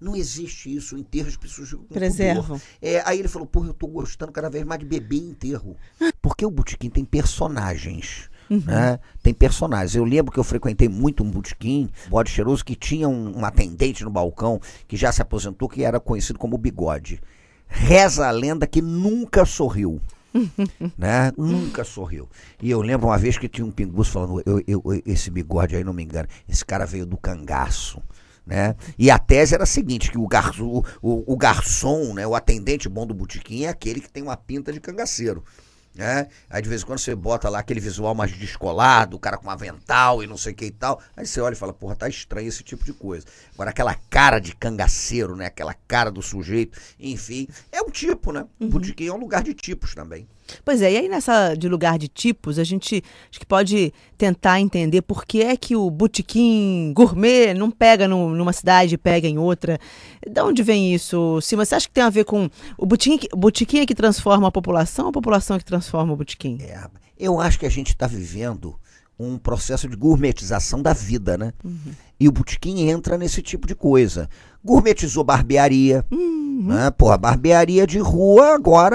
não 0.00 0.16
existe 0.16 0.74
isso. 0.74 0.96
Enterro 0.96 1.28
as 1.28 1.36
pessoas 1.36 1.74
Preservam. 1.92 2.60
É, 2.80 3.02
aí 3.04 3.18
ele 3.18 3.28
falou, 3.28 3.46
porra, 3.46 3.68
eu 3.68 3.74
tô 3.74 3.86
gostando 3.86 4.32
cada 4.32 4.48
vez 4.48 4.64
mais 4.64 4.80
de 4.80 4.86
beber 4.86 5.18
em 5.18 5.30
enterro. 5.30 5.76
Porque 6.22 6.44
o 6.46 6.50
botequim 6.50 6.88
tem 6.90 7.04
personagens. 7.04 8.30
Né? 8.48 8.98
Tem 9.22 9.32
personagens. 9.32 9.94
Eu 9.94 10.04
lembro 10.04 10.32
que 10.32 10.38
eu 10.40 10.44
frequentei 10.44 10.88
muito 10.88 11.22
um 11.22 11.30
botequim, 11.30 11.88
bode 12.08 12.30
cheiroso, 12.30 12.64
que 12.64 12.74
tinha 12.74 13.08
um, 13.08 13.38
um 13.38 13.44
atendente 13.44 14.02
no 14.02 14.10
balcão 14.10 14.60
que 14.88 14.96
já 14.96 15.12
se 15.12 15.22
aposentou, 15.22 15.68
que 15.68 15.84
era 15.84 16.00
conhecido 16.00 16.38
como 16.38 16.58
Bigode. 16.58 17.20
Reza 17.68 18.26
a 18.26 18.30
lenda 18.32 18.66
que 18.66 18.82
nunca 18.82 19.44
sorriu. 19.44 20.00
né? 20.98 21.32
Nunca 21.36 21.84
sorriu. 21.84 22.28
E 22.62 22.70
eu 22.70 22.80
lembro 22.82 23.06
uma 23.08 23.18
vez 23.18 23.38
que 23.38 23.48
tinha 23.48 23.64
um 23.64 23.70
pinguço 23.70 24.12
falando, 24.12 24.42
eu, 24.46 24.58
eu- 24.66 24.82
eu- 24.84 25.02
esse 25.06 25.30
bigode 25.30 25.76
aí 25.76 25.84
não 25.84 25.92
me 25.92 26.02
engana, 26.02 26.28
esse 26.48 26.64
cara 26.64 26.84
veio 26.86 27.06
do 27.06 27.16
cangaço. 27.16 28.02
Né? 28.50 28.74
E 28.98 29.12
a 29.12 29.16
tese 29.16 29.54
era 29.54 29.62
a 29.62 29.66
seguinte, 29.66 30.10
que 30.10 30.18
o, 30.18 30.26
garçom, 30.26 30.82
o, 31.00 31.32
o 31.32 31.36
garçom, 31.36 32.12
né, 32.12 32.26
o 32.26 32.34
atendente 32.34 32.88
bom 32.88 33.06
do 33.06 33.14
botequim 33.14 33.62
é 33.62 33.68
aquele 33.68 34.00
que 34.00 34.10
tem 34.10 34.24
uma 34.24 34.36
pinta 34.36 34.72
de 34.72 34.80
cangaceiro. 34.80 35.44
Né? 35.94 36.26
Aí 36.48 36.60
de 36.60 36.68
vez 36.68 36.82
em 36.82 36.84
quando 36.86 36.98
você 36.98 37.14
bota 37.14 37.48
lá 37.48 37.60
aquele 37.60 37.78
visual 37.78 38.12
mais 38.12 38.32
descolado, 38.32 39.16
o 39.16 39.20
cara 39.20 39.38
com 39.38 39.46
um 39.46 39.50
avental 39.50 40.20
e 40.20 40.26
não 40.26 40.36
sei 40.36 40.52
o 40.52 40.56
que 40.56 40.64
e 40.64 40.70
tal. 40.72 41.00
Aí 41.16 41.24
você 41.24 41.40
olha 41.40 41.52
e 41.52 41.56
fala, 41.56 41.72
porra, 41.72 41.94
tá 41.94 42.08
estranho 42.08 42.48
esse 42.48 42.64
tipo 42.64 42.84
de 42.84 42.92
coisa. 42.92 43.24
Agora, 43.54 43.70
aquela 43.70 43.94
cara 43.94 44.40
de 44.40 44.54
cangaceiro, 44.56 45.36
né? 45.36 45.46
Aquela 45.46 45.74
cara 45.86 46.10
do 46.10 46.20
sujeito, 46.20 46.76
enfim, 46.98 47.46
é 47.70 47.80
um 47.80 47.90
tipo, 47.90 48.32
né? 48.32 48.44
O 48.58 48.66
botequim 48.66 49.06
é 49.06 49.12
um 49.12 49.18
lugar 49.18 49.44
de 49.44 49.54
tipos 49.54 49.94
também. 49.94 50.26
Pois 50.64 50.82
é, 50.82 50.92
e 50.92 50.96
aí 50.96 51.08
nessa 51.08 51.54
de 51.54 51.68
lugar 51.68 51.98
de 51.98 52.08
tipos, 52.08 52.58
a 52.58 52.64
gente 52.64 53.02
acho 53.30 53.38
que 53.40 53.46
pode 53.46 53.92
tentar 54.18 54.60
entender 54.60 55.02
por 55.02 55.24
que 55.24 55.42
é 55.42 55.56
que 55.56 55.74
o 55.76 55.90
botequim 55.90 56.92
gourmet 56.94 57.54
não 57.54 57.70
pega 57.70 58.06
num- 58.08 58.30
numa 58.30 58.52
cidade 58.52 58.94
e 58.94 58.98
pega 58.98 59.26
em 59.28 59.38
outra. 59.38 59.78
De 60.28 60.40
onde 60.42 60.62
vem 60.62 60.94
isso? 60.94 61.40
Sim, 61.40 61.56
você 61.56 61.74
acha 61.74 61.86
que 61.88 61.94
tem 61.94 62.04
a 62.04 62.10
ver 62.10 62.24
com 62.24 62.48
o 62.76 62.86
botequim, 62.86 63.18
o 63.32 63.36
botequim 63.36 63.78
é 63.80 63.86
que 63.86 63.94
transforma 63.94 64.48
a 64.48 64.52
população 64.52 65.06
ou 65.06 65.10
a 65.10 65.12
população 65.12 65.56
é 65.56 65.58
que 65.58 65.64
transforma 65.64 66.12
o 66.12 66.16
botequim? 66.16 66.58
É, 66.60 66.80
eu 67.18 67.40
acho 67.40 67.58
que 67.58 67.66
a 67.66 67.70
gente 67.70 67.88
está 67.88 68.06
vivendo 68.06 68.74
um 69.18 69.36
processo 69.38 69.86
de 69.88 69.96
gourmetização 69.96 70.80
da 70.80 70.92
vida, 70.94 71.36
né? 71.36 71.52
E 72.20 72.28
o 72.28 72.32
botequim 72.32 72.88
entra 72.90 73.16
nesse 73.16 73.40
tipo 73.40 73.66
de 73.66 73.74
coisa. 73.74 74.28
Gourmetizou 74.62 75.24
barbearia, 75.24 76.04
né? 76.10 76.90
Pô, 76.90 77.10
a 77.10 77.16
barbearia 77.16 77.86
de 77.86 77.98
rua 77.98 78.54
agora 78.54 78.94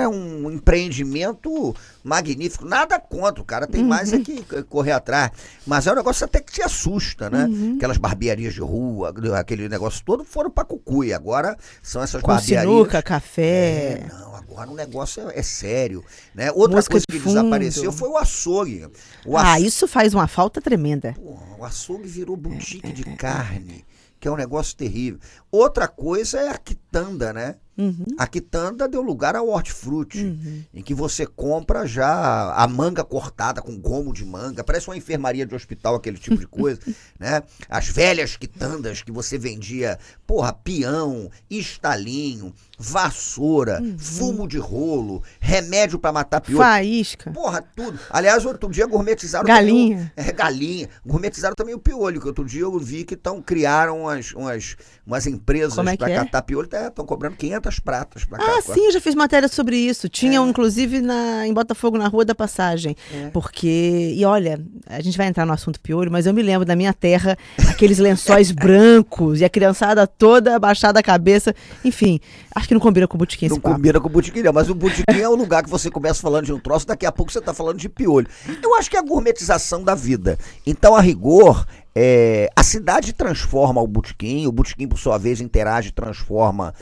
é 0.00 0.08
um 0.08 0.50
empreendimento 0.50 1.74
magnífico. 2.02 2.64
Nada 2.64 2.98
contra, 2.98 3.42
o 3.42 3.44
cara 3.44 3.66
tem 3.66 3.84
mais 3.84 4.14
é 4.14 4.18
que 4.20 4.38
c- 4.48 4.62
correr 4.62 4.92
atrás. 4.92 5.30
Mas 5.66 5.86
é 5.86 5.92
um 5.92 5.96
negócio 5.96 6.24
até 6.24 6.40
que 6.40 6.52
te 6.52 6.62
assusta, 6.62 7.28
né? 7.28 7.46
Aquelas 7.76 7.98
barbearias 7.98 8.54
de 8.54 8.60
rua, 8.62 9.12
aquele 9.38 9.68
negócio 9.68 10.02
todo 10.06 10.24
foram 10.24 10.50
para 10.50 10.64
Cucuí. 10.64 11.12
Agora 11.12 11.54
são 11.82 12.02
essas 12.02 12.22
Com 12.22 12.28
barbearias. 12.28 12.62
sinuca, 12.72 13.02
café. 13.02 14.04
É, 14.04 14.06
não, 14.10 14.34
agora 14.36 14.70
o 14.70 14.74
negócio 14.74 15.28
é, 15.28 15.38
é 15.38 15.42
sério. 15.42 16.02
Né? 16.34 16.50
Outra 16.52 16.76
Música 16.76 16.92
coisa 16.92 17.04
de 17.06 17.14
que 17.14 17.20
fundo. 17.22 17.34
desapareceu 17.34 17.92
foi 17.92 18.08
o 18.08 18.16
açougue. 18.16 18.86
O, 19.26 19.36
Ah, 19.36 19.60
isso 19.60 19.86
faz 19.86 20.14
uma 20.14 20.26
falta 20.26 20.62
tremenda. 20.62 21.14
o 21.58 21.62
açougue 21.64 22.08
virou 22.08 22.36
boutique 22.54 22.92
de 22.92 23.04
carne, 23.16 23.84
que 24.18 24.28
é 24.28 24.30
um 24.30 24.36
negócio 24.36 24.76
terrível. 24.76 25.20
Outra 25.50 25.88
coisa 25.88 26.40
é 26.40 26.48
a 26.48 26.58
quitanda, 26.58 27.32
né? 27.32 27.56
Uhum. 27.76 28.04
A 28.18 28.26
quitanda 28.26 28.88
deu 28.88 29.02
lugar 29.02 29.34
ao 29.36 29.48
hortifruti, 29.48 30.38
em 30.72 30.82
que 30.82 30.94
você 30.94 31.26
compra 31.26 31.86
já 31.86 32.52
a 32.54 32.66
manga 32.68 33.02
cortada 33.02 33.60
com 33.60 33.76
gomo 33.78 34.12
de 34.12 34.24
manga, 34.24 34.62
parece 34.62 34.88
uma 34.88 34.96
enfermaria 34.96 35.44
de 35.44 35.54
hospital, 35.54 35.96
aquele 35.96 36.18
tipo 36.18 36.36
de 36.36 36.46
coisa, 36.46 36.80
né? 37.18 37.42
As 37.68 37.88
velhas 37.88 38.36
quitandas 38.36 39.02
que 39.02 39.10
você 39.10 39.36
vendia, 39.36 39.98
porra, 40.26 40.52
peão, 40.52 41.30
estalinho, 41.50 42.52
vassoura, 42.78 43.80
Uhum. 43.82 43.98
fumo 43.98 44.48
de 44.48 44.58
rolo, 44.58 45.22
remédio 45.40 45.98
pra 45.98 46.12
matar 46.12 46.40
piolho. 46.40 46.58
Faísca. 46.58 47.30
Porra, 47.32 47.62
tudo. 47.74 47.98
Aliás, 48.10 48.44
outro 48.44 48.70
dia 48.70 48.86
gourmetizaram 48.86 49.44
Galinha. 49.46 50.12
Também 50.14 50.26
o, 50.26 50.28
é, 50.30 50.32
galinha. 50.32 50.88
Gourmetizaram 51.04 51.54
também 51.54 51.74
o 51.74 51.78
piolho, 51.78 52.20
que 52.20 52.26
outro 52.26 52.44
dia 52.44 52.62
eu 52.62 52.78
vi 52.78 53.04
que 53.04 53.16
tão, 53.16 53.42
criaram 53.42 54.02
umas, 54.02 54.32
umas, 54.32 54.76
umas 55.06 55.26
empresas 55.26 55.78
é 55.78 55.96
pra 55.96 56.06
que 56.06 56.12
é? 56.12 56.16
catar 56.16 56.42
piolho, 56.42 56.68
estão 56.72 57.04
cobrando 57.04 57.36
500 57.36 57.63
pratas 57.78 58.24
pra 58.24 58.38
Ah, 58.38 58.56
catar. 58.60 58.74
sim, 58.74 58.86
eu 58.86 58.92
já 58.92 59.00
fiz 59.00 59.14
matéria 59.14 59.48
sobre 59.48 59.76
isso. 59.76 60.08
Tinha, 60.08 60.40
um, 60.42 60.48
inclusive, 60.48 61.00
na, 61.00 61.46
em 61.46 61.52
Botafogo, 61.54 61.96
na 61.98 62.08
Rua 62.08 62.24
da 62.24 62.34
Passagem. 62.34 62.96
Porque, 63.32 64.12
e 64.16 64.24
olha, 64.24 64.60
a 64.86 65.00
gente 65.00 65.16
vai 65.16 65.26
entrar 65.26 65.44
no 65.46 65.52
assunto 65.52 65.80
piolho, 65.80 66.10
mas 66.10 66.26
eu 66.26 66.34
me 66.34 66.42
lembro 66.42 66.64
da 66.64 66.76
minha 66.76 66.92
terra, 66.92 67.36
aqueles 67.68 67.98
lençóis 67.98 68.50
brancos 68.52 69.40
e 69.40 69.44
a 69.44 69.48
criançada 69.48 70.06
toda 70.06 70.56
abaixada 70.56 71.00
a 71.00 71.02
cabeça. 71.02 71.54
Enfim, 71.84 72.20
acho 72.54 72.68
que 72.68 72.74
não 72.74 72.80
combina 72.80 73.06
com 73.08 73.16
o 73.16 73.18
botequim 73.18 73.46
esse 73.46 73.54
Não 73.54 73.60
combina 73.60 74.00
com 74.00 74.06
o 74.06 74.10
botequim, 74.10 74.42
não. 74.42 74.52
Mas 74.52 74.68
o 74.70 74.74
botequim 74.74 75.20
é 75.20 75.28
o 75.28 75.34
lugar 75.34 75.62
que 75.62 75.70
você 75.70 75.90
começa 75.90 76.20
falando 76.20 76.44
de 76.46 76.52
um 76.52 76.58
troço, 76.58 76.86
daqui 76.86 77.06
a 77.06 77.12
pouco 77.12 77.32
você 77.32 77.40
tá 77.40 77.54
falando 77.54 77.78
de 77.78 77.88
piolho. 77.88 78.28
Eu 78.62 78.74
acho 78.76 78.90
que 78.90 78.96
é 78.96 79.00
a 79.00 79.02
gourmetização 79.02 79.82
da 79.82 79.94
vida. 79.94 80.38
Então, 80.66 80.94
a 80.94 81.00
rigor, 81.00 81.66
é, 81.94 82.50
a 82.56 82.62
cidade 82.62 83.12
transforma 83.12 83.80
o 83.80 83.86
botequim, 83.86 84.46
o 84.46 84.52
botequim, 84.52 84.88
por 84.88 84.98
sua 84.98 85.18
vez, 85.18 85.40
interage 85.40 85.88
e 85.88 85.92
transforma 85.92 86.74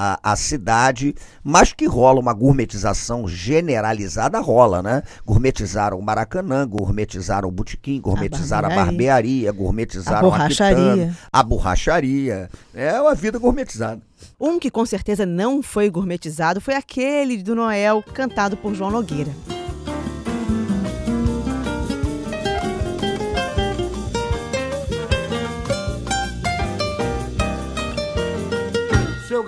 a, 0.00 0.20
a 0.22 0.36
cidade, 0.36 1.12
mas 1.42 1.72
que 1.72 1.84
rola 1.84 2.20
uma 2.20 2.32
gourmetização 2.32 3.26
generalizada, 3.26 4.38
rola, 4.38 4.80
né? 4.80 5.02
Gourmetizaram 5.26 5.98
o 5.98 6.02
Maracanã, 6.02 6.64
gourmetizaram 6.68 7.48
o 7.48 7.50
botequim, 7.52 8.00
gourmetizaram 8.00 8.66
a 8.66 8.74
barbearia. 8.74 8.86
barbearia, 8.92 9.52
gourmetizaram 9.52 10.18
A 10.18 10.30
borracharia. 10.30 10.76
quitanda, 10.92 11.16
a 11.32 11.42
borracharia. 11.42 12.48
É 12.72 13.00
uma 13.00 13.14
vida 13.16 13.40
gourmetizada. 13.40 14.00
Um 14.38 14.60
que 14.60 14.70
com 14.70 14.86
certeza 14.86 15.26
não 15.26 15.60
foi 15.64 15.90
gourmetizado 15.90 16.60
foi 16.60 16.74
aquele 16.74 17.42
do 17.42 17.56
Noel, 17.56 18.04
cantado 18.14 18.56
por 18.56 18.74
João 18.74 18.92
Nogueira. 18.92 19.32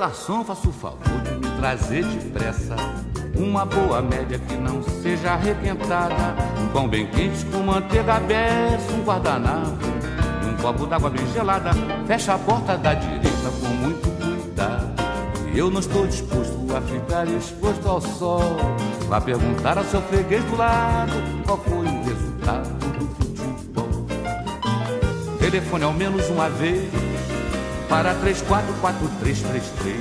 Garçom, 0.00 0.42
faça 0.42 0.66
o 0.66 0.72
favor 0.72 1.20
de 1.20 1.34
me 1.34 1.56
trazer 1.58 2.02
depressa 2.06 2.74
uma 3.36 3.66
boa 3.66 4.00
média 4.00 4.38
que 4.38 4.54
não 4.54 4.82
seja 4.82 5.32
arrequentada. 5.32 6.14
Um 6.58 6.68
pão 6.68 6.88
bem 6.88 7.06
quente 7.06 7.44
com 7.46 7.58
manteiga 7.58 8.14
aberta, 8.14 8.92
um 8.94 9.04
guardanapo, 9.04 9.76
um 10.48 10.56
copo 10.62 10.86
d'água 10.86 11.10
bem 11.10 11.26
gelada. 11.34 11.72
Fecha 12.06 12.32
a 12.32 12.38
porta 12.38 12.78
da 12.78 12.94
direita 12.94 13.50
com 13.60 13.66
muito 13.66 14.08
cuidado. 14.16 14.88
Eu 15.54 15.70
não 15.70 15.80
estou 15.80 16.06
disposto 16.06 16.56
a 16.74 16.80
ficar 16.80 17.28
exposto 17.28 17.86
ao 17.86 18.00
sol. 18.00 18.56
Vá 19.06 19.20
perguntar 19.20 19.76
ao 19.76 19.84
seu 19.84 20.00
freguês 20.00 20.42
do 20.44 20.56
lado 20.56 21.12
qual 21.44 21.58
foi 21.58 21.86
o 21.86 22.04
resultado 22.04 22.70
do 22.96 23.06
futebol. 23.16 24.06
Telefone 25.38 25.84
ao 25.84 25.92
menos 25.92 26.26
uma 26.30 26.48
vez 26.48 27.09
para 27.90 28.14
344333. 28.14 29.96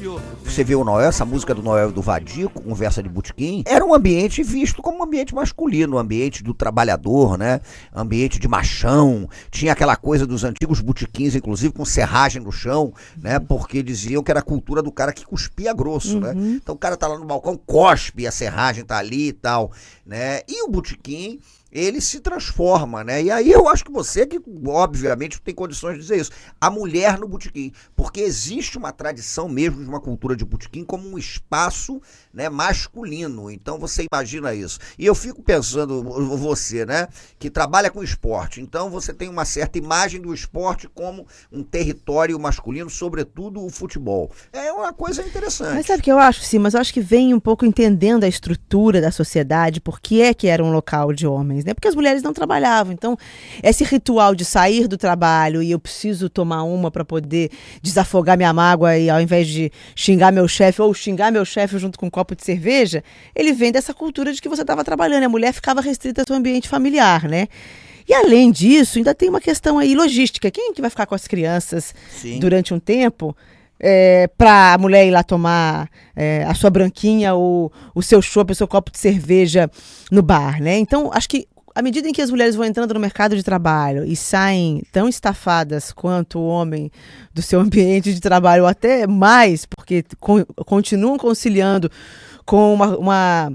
E 0.00 0.08
outro 0.08 0.24
Você 0.42 0.64
vê 0.64 0.74
o 0.74 0.82
Noel, 0.82 1.06
essa 1.06 1.22
música 1.22 1.54
do 1.54 1.62
Noel 1.62 1.90
e 1.90 1.92
do 1.92 2.00
Vadico, 2.00 2.62
Conversa 2.62 3.02
de 3.02 3.10
Botequim, 3.10 3.62
era 3.66 3.84
um 3.84 3.92
ambiente 3.92 4.42
visto 4.42 4.80
como 4.80 5.00
um 5.00 5.02
ambiente 5.02 5.34
masculino, 5.34 5.96
um 5.96 5.98
ambiente 5.98 6.42
do 6.42 6.54
trabalhador, 6.54 7.36
né? 7.36 7.60
Ambiente 7.94 8.38
de 8.38 8.48
machão. 8.48 9.28
Tinha 9.50 9.72
aquela 9.72 9.96
coisa 9.96 10.26
dos 10.26 10.44
antigos 10.44 10.80
botequins, 10.80 11.34
inclusive 11.34 11.74
com 11.74 11.84
serragem 11.84 12.40
no 12.40 12.50
chão, 12.50 12.94
né? 13.20 13.38
Porque 13.38 13.82
diziam 13.82 14.22
que 14.22 14.30
era 14.30 14.40
a 14.40 14.42
cultura 14.42 14.82
do 14.82 14.90
cara 14.90 15.12
que 15.12 15.26
cuspia 15.26 15.74
grosso, 15.74 16.18
né? 16.18 16.32
Então 16.34 16.74
o 16.74 16.78
cara 16.78 16.96
tá 16.96 17.06
lá 17.06 17.18
no 17.18 17.26
balcão, 17.26 17.54
cospe, 17.66 18.26
a 18.26 18.32
serragem 18.32 18.82
tá 18.82 18.96
ali 18.96 19.28
e 19.28 19.32
tal, 19.34 19.72
né? 20.06 20.40
E 20.48 20.62
o 20.62 20.70
botequim 20.70 21.38
ele 21.70 22.00
se 22.00 22.20
transforma, 22.20 23.02
né? 23.02 23.22
E 23.22 23.30
aí 23.30 23.50
eu 23.50 23.68
acho 23.68 23.84
que 23.84 23.92
você 23.92 24.26
que, 24.26 24.40
obviamente, 24.66 25.40
tem 25.40 25.54
condições 25.54 25.94
de 25.94 26.00
dizer 26.00 26.20
isso. 26.20 26.30
A 26.60 26.70
mulher 26.70 27.18
no 27.18 27.28
botequim. 27.28 27.72
Porque 27.94 28.20
existe 28.20 28.78
uma 28.78 28.92
tradição 28.92 29.48
mesmo 29.48 29.82
de 29.82 29.88
uma 29.88 30.00
cultura 30.00 30.36
de 30.36 30.44
botequim 30.44 30.84
como 30.84 31.08
um 31.08 31.18
espaço 31.18 32.00
né, 32.36 32.50
masculino. 32.50 33.50
Então 33.50 33.78
você 33.78 34.04
imagina 34.12 34.54
isso. 34.54 34.78
E 34.98 35.06
eu 35.06 35.14
fico 35.14 35.42
pensando, 35.42 36.02
você, 36.36 36.84
né, 36.84 37.08
que 37.38 37.48
trabalha 37.48 37.90
com 37.90 38.04
esporte. 38.04 38.60
Então 38.60 38.90
você 38.90 39.14
tem 39.14 39.26
uma 39.30 39.46
certa 39.46 39.78
imagem 39.78 40.20
do 40.20 40.34
esporte 40.34 40.86
como 40.86 41.26
um 41.50 41.62
território 41.62 42.38
masculino, 42.38 42.90
sobretudo 42.90 43.64
o 43.64 43.70
futebol. 43.70 44.30
É 44.52 44.70
uma 44.70 44.92
coisa 44.92 45.22
interessante. 45.22 45.74
Mas 45.74 45.86
sabe 45.86 46.00
o 46.00 46.02
que 46.02 46.12
eu 46.12 46.18
acho, 46.18 46.42
sim? 46.42 46.58
Mas 46.58 46.74
eu 46.74 46.80
acho 46.80 46.92
que 46.92 47.00
vem 47.00 47.32
um 47.32 47.40
pouco 47.40 47.64
entendendo 47.64 48.24
a 48.24 48.28
estrutura 48.28 49.00
da 49.00 49.10
sociedade, 49.10 49.80
por 49.80 49.98
que 49.98 50.20
é 50.20 50.34
que 50.34 50.46
era 50.46 50.62
um 50.62 50.70
local 50.70 51.14
de 51.14 51.26
homens, 51.26 51.64
né? 51.64 51.72
Porque 51.72 51.88
as 51.88 51.94
mulheres 51.94 52.22
não 52.22 52.34
trabalhavam. 52.34 52.92
Então, 52.92 53.16
esse 53.62 53.82
ritual 53.82 54.34
de 54.34 54.44
sair 54.44 54.86
do 54.86 54.98
trabalho 54.98 55.62
e 55.62 55.70
eu 55.70 55.80
preciso 55.80 56.28
tomar 56.28 56.64
uma 56.64 56.90
para 56.90 57.04
poder 57.04 57.50
desafogar 57.80 58.36
minha 58.36 58.52
mágoa 58.52 58.98
e 58.98 59.08
ao 59.08 59.22
invés 59.22 59.48
de 59.48 59.72
xingar 59.94 60.30
meu 60.30 60.46
chefe 60.46 60.82
ou 60.82 60.92
xingar 60.92 61.32
meu 61.32 61.44
chefe 61.44 61.78
junto 61.78 61.98
com 61.98 62.06
um 62.06 62.10
copo 62.10 62.25
de 62.34 62.44
cerveja, 62.44 63.04
ele 63.34 63.52
vem 63.52 63.70
dessa 63.70 63.94
cultura 63.94 64.32
de 64.32 64.40
que 64.40 64.48
você 64.48 64.62
estava 64.62 64.82
trabalhando. 64.82 65.24
A 65.24 65.28
mulher 65.28 65.52
ficava 65.52 65.80
restrita 65.80 66.22
ao 66.22 66.26
seu 66.26 66.34
ambiente 66.34 66.68
familiar, 66.68 67.28
né? 67.28 67.48
E 68.08 68.14
além 68.14 68.50
disso, 68.50 68.98
ainda 68.98 69.14
tem 69.14 69.28
uma 69.28 69.40
questão 69.40 69.78
aí 69.78 69.94
logística. 69.94 70.50
Quem 70.50 70.70
é 70.70 70.72
que 70.72 70.80
vai 70.80 70.90
ficar 70.90 71.06
com 71.06 71.14
as 71.14 71.26
crianças 71.26 71.94
Sim. 72.10 72.38
durante 72.38 72.72
um 72.72 72.78
tempo? 72.78 73.36
É, 73.78 74.26
para 74.38 74.72
a 74.72 74.78
mulher 74.78 75.06
ir 75.06 75.10
lá 75.10 75.22
tomar 75.22 75.90
é, 76.14 76.44
a 76.44 76.54
sua 76.54 76.70
branquinha 76.70 77.34
ou 77.34 77.70
o 77.94 78.02
seu 78.02 78.22
chopp, 78.22 78.52
o 78.52 78.54
seu 78.54 78.66
copo 78.66 78.90
de 78.90 78.98
cerveja 78.98 79.70
no 80.10 80.22
bar, 80.22 80.62
né? 80.62 80.78
Então, 80.78 81.10
acho 81.12 81.28
que 81.28 81.46
à 81.76 81.82
medida 81.82 82.08
em 82.08 82.12
que 82.12 82.22
as 82.22 82.30
mulheres 82.30 82.54
vão 82.56 82.64
entrando 82.64 82.94
no 82.94 83.00
mercado 83.00 83.36
de 83.36 83.42
trabalho 83.42 84.02
e 84.06 84.16
saem 84.16 84.82
tão 84.90 85.06
estafadas 85.06 85.92
quanto 85.92 86.38
o 86.38 86.46
homem 86.46 86.90
do 87.34 87.42
seu 87.42 87.60
ambiente 87.60 88.14
de 88.14 88.20
trabalho, 88.20 88.62
ou 88.62 88.68
até 88.68 89.06
mais, 89.06 89.66
porque 89.66 90.02
con- 90.18 90.46
continuam 90.64 91.18
conciliando 91.18 91.90
com 92.46 92.72
uma, 92.72 92.96
uma, 92.96 93.52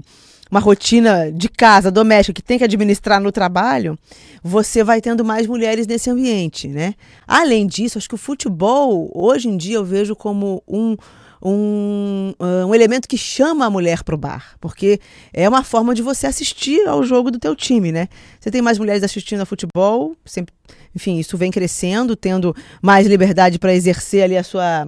uma 0.48 0.60
rotina 0.60 1.32
de 1.32 1.48
casa, 1.48 1.90
doméstica, 1.90 2.34
que 2.34 2.46
tem 2.46 2.58
que 2.58 2.64
administrar 2.64 3.20
no 3.20 3.32
trabalho, 3.32 3.98
você 4.40 4.84
vai 4.84 5.00
tendo 5.00 5.24
mais 5.24 5.48
mulheres 5.48 5.84
nesse 5.88 6.08
ambiente, 6.08 6.68
né? 6.68 6.94
Além 7.26 7.66
disso, 7.66 7.98
acho 7.98 8.08
que 8.08 8.14
o 8.14 8.18
futebol, 8.18 9.10
hoje 9.12 9.48
em 9.48 9.56
dia, 9.56 9.76
eu 9.76 9.84
vejo 9.84 10.14
como 10.14 10.62
um, 10.68 10.96
um, 11.42 12.32
ah, 12.38 12.66
um 12.66 12.74
elemento 12.74 13.08
que 13.08 13.18
chama 13.18 13.66
a 13.66 13.70
mulher 13.70 14.02
para 14.04 14.14
o 14.14 14.18
bar, 14.18 14.56
porque 14.60 15.00
é 15.32 15.48
uma 15.48 15.64
forma 15.64 15.94
de 15.94 16.02
você 16.02 16.26
assistir 16.26 16.86
ao 16.86 17.02
jogo 17.02 17.30
do 17.30 17.38
teu 17.38 17.56
time, 17.56 17.90
né? 17.90 18.08
Você 18.38 18.50
tem 18.50 18.62
mais 18.62 18.78
mulheres 18.78 19.02
assistindo 19.02 19.40
a 19.40 19.46
futebol, 19.46 20.16
sempre, 20.24 20.54
enfim, 20.94 21.18
isso 21.18 21.36
vem 21.36 21.50
crescendo, 21.50 22.14
tendo 22.14 22.54
mais 22.80 23.06
liberdade 23.06 23.58
para 23.58 23.74
exercer 23.74 24.22
ali 24.22 24.36
a 24.36 24.44
sua 24.44 24.86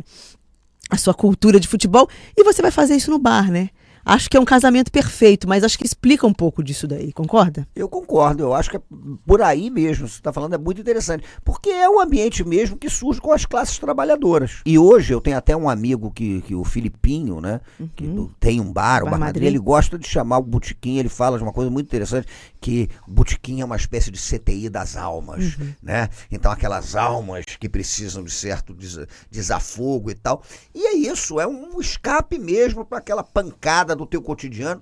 a 0.90 0.99
sua 0.99 1.14
cultura 1.14 1.58
de 1.58 1.66
futebol 1.66 2.08
e 2.37 2.44
você 2.44 2.61
vai 2.61 2.70
fazer 2.70 2.94
isso 2.94 3.11
no 3.11 3.18
bar, 3.18 3.50
né? 3.50 3.70
Acho 4.04 4.28
que 4.28 4.37
é 4.37 4.40
um 4.40 4.44
casamento 4.44 4.92
perfeito, 4.92 5.49
mas 5.49 5.64
acho 5.64 5.78
que 5.78 5.87
explica 5.87 6.26
um 6.26 6.32
pouco 6.32 6.62
disso 6.62 6.87
daí, 6.87 7.12
concorda? 7.12 7.66
Eu 7.75 7.88
concordo, 7.88 8.42
eu 8.42 8.52
acho 8.54 8.70
que 8.70 8.76
é 8.76 8.80
por 9.26 9.40
aí 9.40 9.70
mesmo, 9.70 10.06
você 10.06 10.16
está 10.16 10.32
falando, 10.32 10.54
é 10.54 10.58
muito 10.58 10.80
interessante. 10.80 11.25
Porque 11.44 11.70
é 11.70 11.88
o 11.88 12.00
ambiente 12.00 12.44
mesmo 12.44 12.76
que 12.76 12.88
surge 12.90 13.20
com 13.20 13.32
as 13.32 13.46
classes 13.46 13.78
trabalhadoras. 13.78 14.61
E 14.66 14.78
hoje 14.78 15.12
eu 15.14 15.20
tenho 15.20 15.37
até 15.38 15.56
um 15.56 15.68
amigo 15.68 16.11
que, 16.11 16.42
que 16.42 16.54
o 16.54 16.64
Filipinho, 16.64 17.40
né? 17.40 17.61
Que 17.96 18.04
Uhum. 18.06 18.14
do- 18.14 18.34
tem 18.38 18.61
um 18.61 18.73
bar, 18.73 19.02
o 19.02 19.04
Bar 19.06 19.12
Bar 19.12 19.18
Madrid, 19.20 19.20
Madrid. 19.44 19.46
ele 19.49 19.58
gosta 19.58 19.99
de 19.99 20.06
chamar 20.06 20.38
o 20.38 20.42
botequim, 20.42 20.99
ele 20.99 21.08
fala 21.08 21.38
de 21.38 21.42
uma 21.44 21.52
coisa 21.52 21.70
muito 21.70 21.87
interessante, 21.87 22.26
que 22.64 22.88
o 23.06 23.11
botequim 23.11 23.61
é 23.61 23.64
uma 23.64 23.76
espécie 23.76 24.11
de 24.11 24.18
CTI 24.18 24.71
das 24.71 24.97
almas, 24.97 25.59
Uhum. 25.59 25.75
né? 25.83 26.09
Então 26.30 26.50
aquelas 26.50 26.97
almas 26.97 27.44
que 27.61 27.68
precisam 27.68 28.25
de 28.25 28.30
certo 28.30 28.73
des- 28.73 29.06
desafogo 29.30 30.11
e 30.11 30.14
tal. 30.14 30.42
E 30.75 30.87
é 30.87 30.94
isso, 30.97 31.38
é 31.38 31.47
um 31.47 31.78
escape 31.78 32.38
mesmo 32.38 32.83
para 32.83 32.97
aquela 32.99 33.23
pancada 33.23 33.94
do 33.94 34.06
teu 34.06 34.23
cotidiano. 34.23 34.80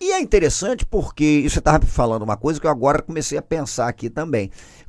E 0.00 0.12
é 0.12 0.20
interessante 0.20 0.86
porque 0.86 1.44
você 1.50 1.58
estava 1.58 1.84
falando 1.84 2.22
uma 2.22 2.36
coisa 2.36 2.60
que 2.60 2.66
eu 2.68 2.70
agora 2.70 3.02
comecei 3.02 3.36
a 3.36 3.42
pensar 3.42 3.88
aqui 3.88 4.08
também. 4.08 4.48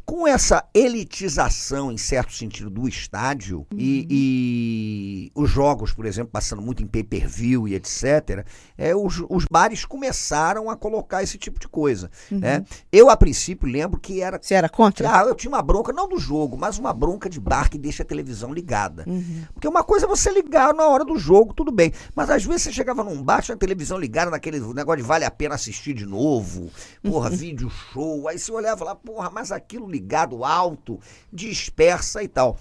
Com 0.09 0.27
essa 0.27 0.67
elitização, 0.73 1.91
em 1.91 1.97
certo 1.97 2.33
sentido, 2.33 2.67
do 2.67 2.87
estádio 2.87 3.67
e, 3.77 4.07
e 4.09 5.31
os 5.35 5.47
jogos, 5.51 5.93
por 5.93 6.03
exemplo, 6.03 6.31
passando 6.31 6.63
muito 6.63 6.81
em 6.81 6.87
pay-per-view 6.87 7.67
e 7.67 7.75
etc., 7.75 8.43
é, 8.75 8.95
os, 8.95 9.23
os 9.29 9.45
bares 9.45 9.85
começaram 9.85 10.67
a 10.67 10.75
colocar 10.75 11.21
esse 11.21 11.37
tipo 11.37 11.59
de 11.59 11.67
coisa. 11.67 12.09
Né? 12.31 12.65
Eu, 12.91 13.11
a 13.11 13.15
princípio, 13.15 13.69
lembro 13.69 13.99
que 13.99 14.19
era 14.19 14.39
Você 14.41 14.55
era 14.55 14.67
contra? 14.67 15.15
ah, 15.15 15.21
eu 15.25 15.35
tinha 15.35 15.51
uma 15.51 15.61
bronca, 15.61 15.93
não 15.93 16.09
do 16.09 16.17
jogo, 16.17 16.57
mas 16.57 16.79
uma 16.79 16.91
bronca 16.91 17.29
de 17.29 17.39
bar 17.39 17.69
que 17.69 17.77
deixa 17.77 18.01
a 18.01 18.05
televisão 18.05 18.51
ligada. 18.51 19.05
Porque 19.53 19.67
uma 19.67 19.83
coisa 19.83 20.07
é 20.07 20.09
você 20.09 20.31
ligar 20.31 20.73
na 20.73 20.87
hora 20.87 21.05
do 21.05 21.19
jogo, 21.19 21.53
tudo 21.53 21.71
bem. 21.71 21.93
Mas 22.15 22.31
às 22.31 22.43
vezes 22.43 22.63
você 22.63 22.73
chegava 22.73 23.03
num 23.03 23.21
bar, 23.21 23.43
tinha 23.43 23.53
a 23.53 23.59
televisão 23.59 23.99
ligada 23.99 24.31
naquele 24.31 24.59
negócio 24.59 25.03
de 25.03 25.07
vale 25.07 25.23
a 25.23 25.29
pena 25.29 25.53
assistir 25.53 25.93
de 25.93 26.07
novo. 26.07 26.71
Porra, 27.03 27.29
vídeo 27.29 27.69
show. 27.69 28.27
Aí 28.27 28.39
você 28.39 28.51
olhava 28.51 28.83
lá, 28.83 28.95
porra, 28.95 29.29
mas 29.29 29.51
aquilo 29.51 29.87
ligado 29.87 29.98
alto, 30.43 30.99
dispersa 31.31 32.23
e 32.23 32.27
tal. 32.27 32.57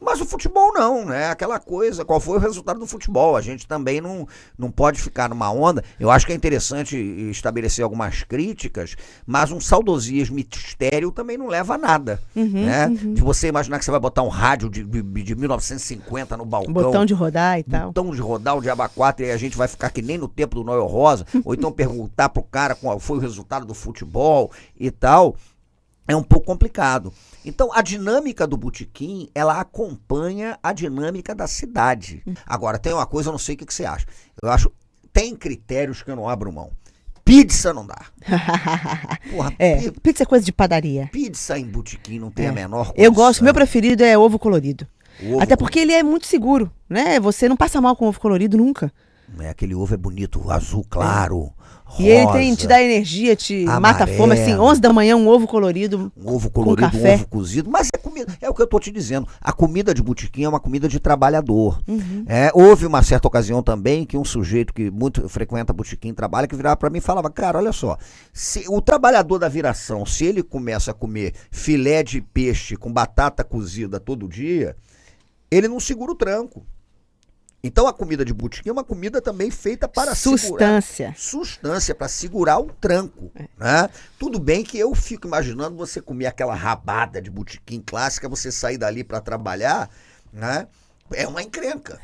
Mas 0.00 0.20
o 0.20 0.26
futebol 0.26 0.72
não, 0.72 1.04
né? 1.04 1.28
Aquela 1.28 1.60
coisa, 1.60 2.04
qual 2.04 2.18
foi 2.18 2.36
o 2.36 2.40
resultado 2.40 2.80
do 2.80 2.86
futebol? 2.86 3.36
A 3.36 3.40
gente 3.40 3.68
também 3.68 4.00
não, 4.00 4.26
não 4.58 4.70
pode 4.70 5.00
ficar 5.00 5.28
numa 5.28 5.50
onda. 5.50 5.84
Eu 5.98 6.10
acho 6.10 6.26
que 6.26 6.32
é 6.32 6.34
interessante 6.34 6.96
estabelecer 7.30 7.84
algumas 7.84 8.24
críticas, 8.24 8.96
mas 9.24 9.52
um 9.52 9.60
saudosismo 9.60 10.38
e 10.38 10.42
mistério 10.52 11.12
também 11.12 11.38
não 11.38 11.46
leva 11.46 11.74
a 11.74 11.78
nada. 11.78 12.20
né? 12.34 12.88
De 12.88 13.22
você 13.22 13.48
imaginar 13.48 13.78
que 13.78 13.84
você 13.84 13.90
vai 13.90 14.00
botar 14.00 14.22
um 14.22 14.28
rádio 14.28 14.68
de, 14.68 14.82
de, 14.82 15.02
de 15.02 15.34
1950 15.36 16.36
no 16.36 16.44
balcão. 16.44 16.72
Botão 16.72 17.06
de 17.06 17.14
rodar 17.14 17.58
e 17.58 17.62
tal. 17.62 17.86
Botão 17.88 18.10
de 18.10 18.20
rodar 18.20 18.56
o 18.56 18.60
Diaba 18.60 18.88
4 18.88 19.26
e 19.26 19.30
a 19.30 19.36
gente 19.36 19.56
vai 19.56 19.68
ficar 19.68 19.90
que 19.90 20.02
nem 20.02 20.18
no 20.18 20.28
tempo 20.28 20.56
do 20.56 20.64
Noel 20.64 20.86
Rosa, 20.86 21.24
ou 21.44 21.54
então 21.54 21.70
perguntar 21.72 22.28
pro 22.28 22.42
cara 22.42 22.74
qual 22.74 22.98
foi 22.98 23.18
o 23.18 23.20
resultado 23.20 23.64
do 23.64 23.74
futebol 23.74 24.50
e 24.78 24.90
tal, 24.90 25.36
é 26.08 26.14
um 26.16 26.22
pouco 26.22 26.46
complicado. 26.46 27.12
Então, 27.44 27.70
a 27.72 27.82
dinâmica 27.82 28.46
do 28.46 28.56
botequim, 28.56 29.28
ela 29.34 29.58
acompanha 29.60 30.58
a 30.62 30.72
dinâmica 30.72 31.34
da 31.34 31.46
cidade. 31.46 32.22
Agora, 32.46 32.78
tem 32.78 32.92
uma 32.92 33.06
coisa, 33.06 33.28
eu 33.28 33.32
não 33.32 33.38
sei 33.38 33.54
o 33.54 33.58
que, 33.58 33.66
que 33.66 33.74
você 33.74 33.84
acha. 33.84 34.06
Eu 34.42 34.50
acho, 34.50 34.70
tem 35.12 35.34
critérios 35.34 36.02
que 36.02 36.10
eu 36.10 36.16
não 36.16 36.28
abro 36.28 36.52
mão. 36.52 36.70
Pizza 37.24 37.72
não 37.72 37.86
dá. 37.86 38.00
Porra, 39.30 39.54
É, 39.58 39.76
pi- 39.76 40.00
pizza 40.00 40.22
é 40.24 40.26
coisa 40.26 40.44
de 40.44 40.52
padaria. 40.52 41.08
pizza 41.12 41.58
em 41.58 41.64
botequim 41.66 42.18
não 42.18 42.30
tem 42.30 42.46
É. 42.46 42.48
a 42.48 42.52
menor 42.52 42.92
Eu 42.96 43.10
gosto, 43.12 43.26
condição. 43.26 43.44
meu 43.44 43.54
preferido 43.54 44.02
é 44.04 44.16
ovo 44.18 44.38
colorido. 44.38 44.86
Ovo 45.24 45.40
Até 45.40 45.56
porque 45.56 45.78
ele 45.78 45.92
é 45.92 46.02
muito 46.02 46.26
seguro, 46.26 46.70
né? 46.88 47.20
Você 47.20 47.48
não 47.48 47.56
passa 47.56 47.80
mal 47.80 47.94
com 47.94 48.06
ovo 48.08 48.18
colorido 48.18 48.56
nunca. 48.56 48.92
É, 49.40 49.48
aquele 49.48 49.74
ovo 49.74 49.94
é 49.94 49.96
bonito, 49.96 50.50
azul 50.50 50.84
claro, 50.88 51.52
E 51.98 52.08
ele 52.08 52.30
tem, 52.32 52.50
rosa. 52.50 52.56
te 52.60 52.66
dá 52.66 52.82
energia, 52.82 53.34
te 53.34 53.64
mata 53.64 54.04
a 54.04 54.06
fome. 54.06 54.34
Assim, 54.34 54.52
amarelo. 54.52 54.64
11 54.64 54.80
da 54.80 54.92
manhã, 54.92 55.16
um 55.16 55.28
ovo 55.28 55.46
colorido. 55.46 56.12
Um 56.16 56.30
ovo 56.30 56.50
colorido, 56.50 56.86
um 56.86 56.90
café. 56.90 57.14
ovo 57.14 57.28
cozido, 57.28 57.70
mas 57.70 57.88
é 57.92 57.98
comida, 57.98 58.36
é 58.40 58.48
o 58.48 58.54
que 58.54 58.62
eu 58.62 58.66
tô 58.66 58.78
te 58.78 58.90
dizendo. 58.90 59.26
A 59.40 59.52
comida 59.52 59.94
de 59.94 60.02
botequim 60.02 60.44
é 60.44 60.48
uma 60.48 60.60
comida 60.60 60.88
de 60.88 61.00
trabalhador. 61.00 61.80
Uhum. 61.88 62.24
É, 62.26 62.50
houve 62.54 62.86
uma 62.86 63.02
certa 63.02 63.26
ocasião 63.28 63.62
também 63.62 64.04
que 64.04 64.16
um 64.16 64.24
sujeito 64.24 64.72
que 64.72 64.90
muito 64.90 65.28
frequenta 65.28 65.72
botequim 65.72 66.14
trabalha 66.14 66.46
que 66.46 66.56
virava 66.56 66.76
para 66.76 66.90
mim 66.90 66.98
e 66.98 67.02
falava: 67.02 67.30
"Cara, 67.30 67.58
olha 67.58 67.72
só, 67.72 67.96
se 68.32 68.64
o 68.68 68.80
trabalhador 68.80 69.38
da 69.38 69.48
viração, 69.48 70.04
se 70.06 70.24
ele 70.24 70.42
começa 70.42 70.90
a 70.90 70.94
comer 70.94 71.34
filé 71.50 72.02
de 72.02 72.20
peixe 72.20 72.76
com 72.76 72.92
batata 72.92 73.42
cozida 73.44 73.98
todo 73.98 74.28
dia, 74.28 74.76
ele 75.50 75.68
não 75.68 75.80
segura 75.80 76.12
o 76.12 76.16
tranco. 76.16 76.64
Então 77.64 77.86
a 77.86 77.92
comida 77.92 78.24
de 78.24 78.34
botequim 78.34 78.70
é 78.70 78.72
uma 78.72 78.82
comida 78.82 79.20
também 79.22 79.48
feita 79.50 79.86
para 79.86 80.16
segurar 80.16 80.82
Sustância. 80.82 81.14
substância 81.16 81.94
para 81.94 82.08
segurar 82.08 82.58
o 82.58 82.64
tranco, 82.64 83.30
né? 83.56 83.88
Tudo 84.18 84.40
bem 84.40 84.64
que 84.64 84.76
eu 84.76 84.92
fico 84.96 85.28
imaginando 85.28 85.76
você 85.76 86.00
comer 86.00 86.26
aquela 86.26 86.54
rabada 86.54 87.22
de 87.22 87.30
botequim 87.30 87.80
clássica, 87.80 88.28
você 88.28 88.50
sair 88.50 88.78
dali 88.78 89.04
para 89.04 89.20
trabalhar, 89.20 89.88
né? 90.32 90.66
É 91.14 91.28
uma 91.28 91.40
encrenca. 91.40 92.00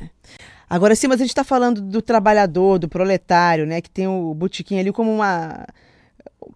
Agora 0.69 0.95
sim, 0.95 1.07
mas 1.07 1.19
a 1.19 1.23
gente 1.23 1.31
está 1.31 1.43
falando 1.43 1.81
do 1.81 2.01
trabalhador, 2.01 2.77
do 2.79 2.87
proletário, 2.87 3.65
né? 3.65 3.81
Que 3.81 3.89
tem 3.89 4.07
o 4.07 4.33
botequim 4.33 4.79
ali 4.79 4.93
como 4.93 5.11
uma. 5.13 5.65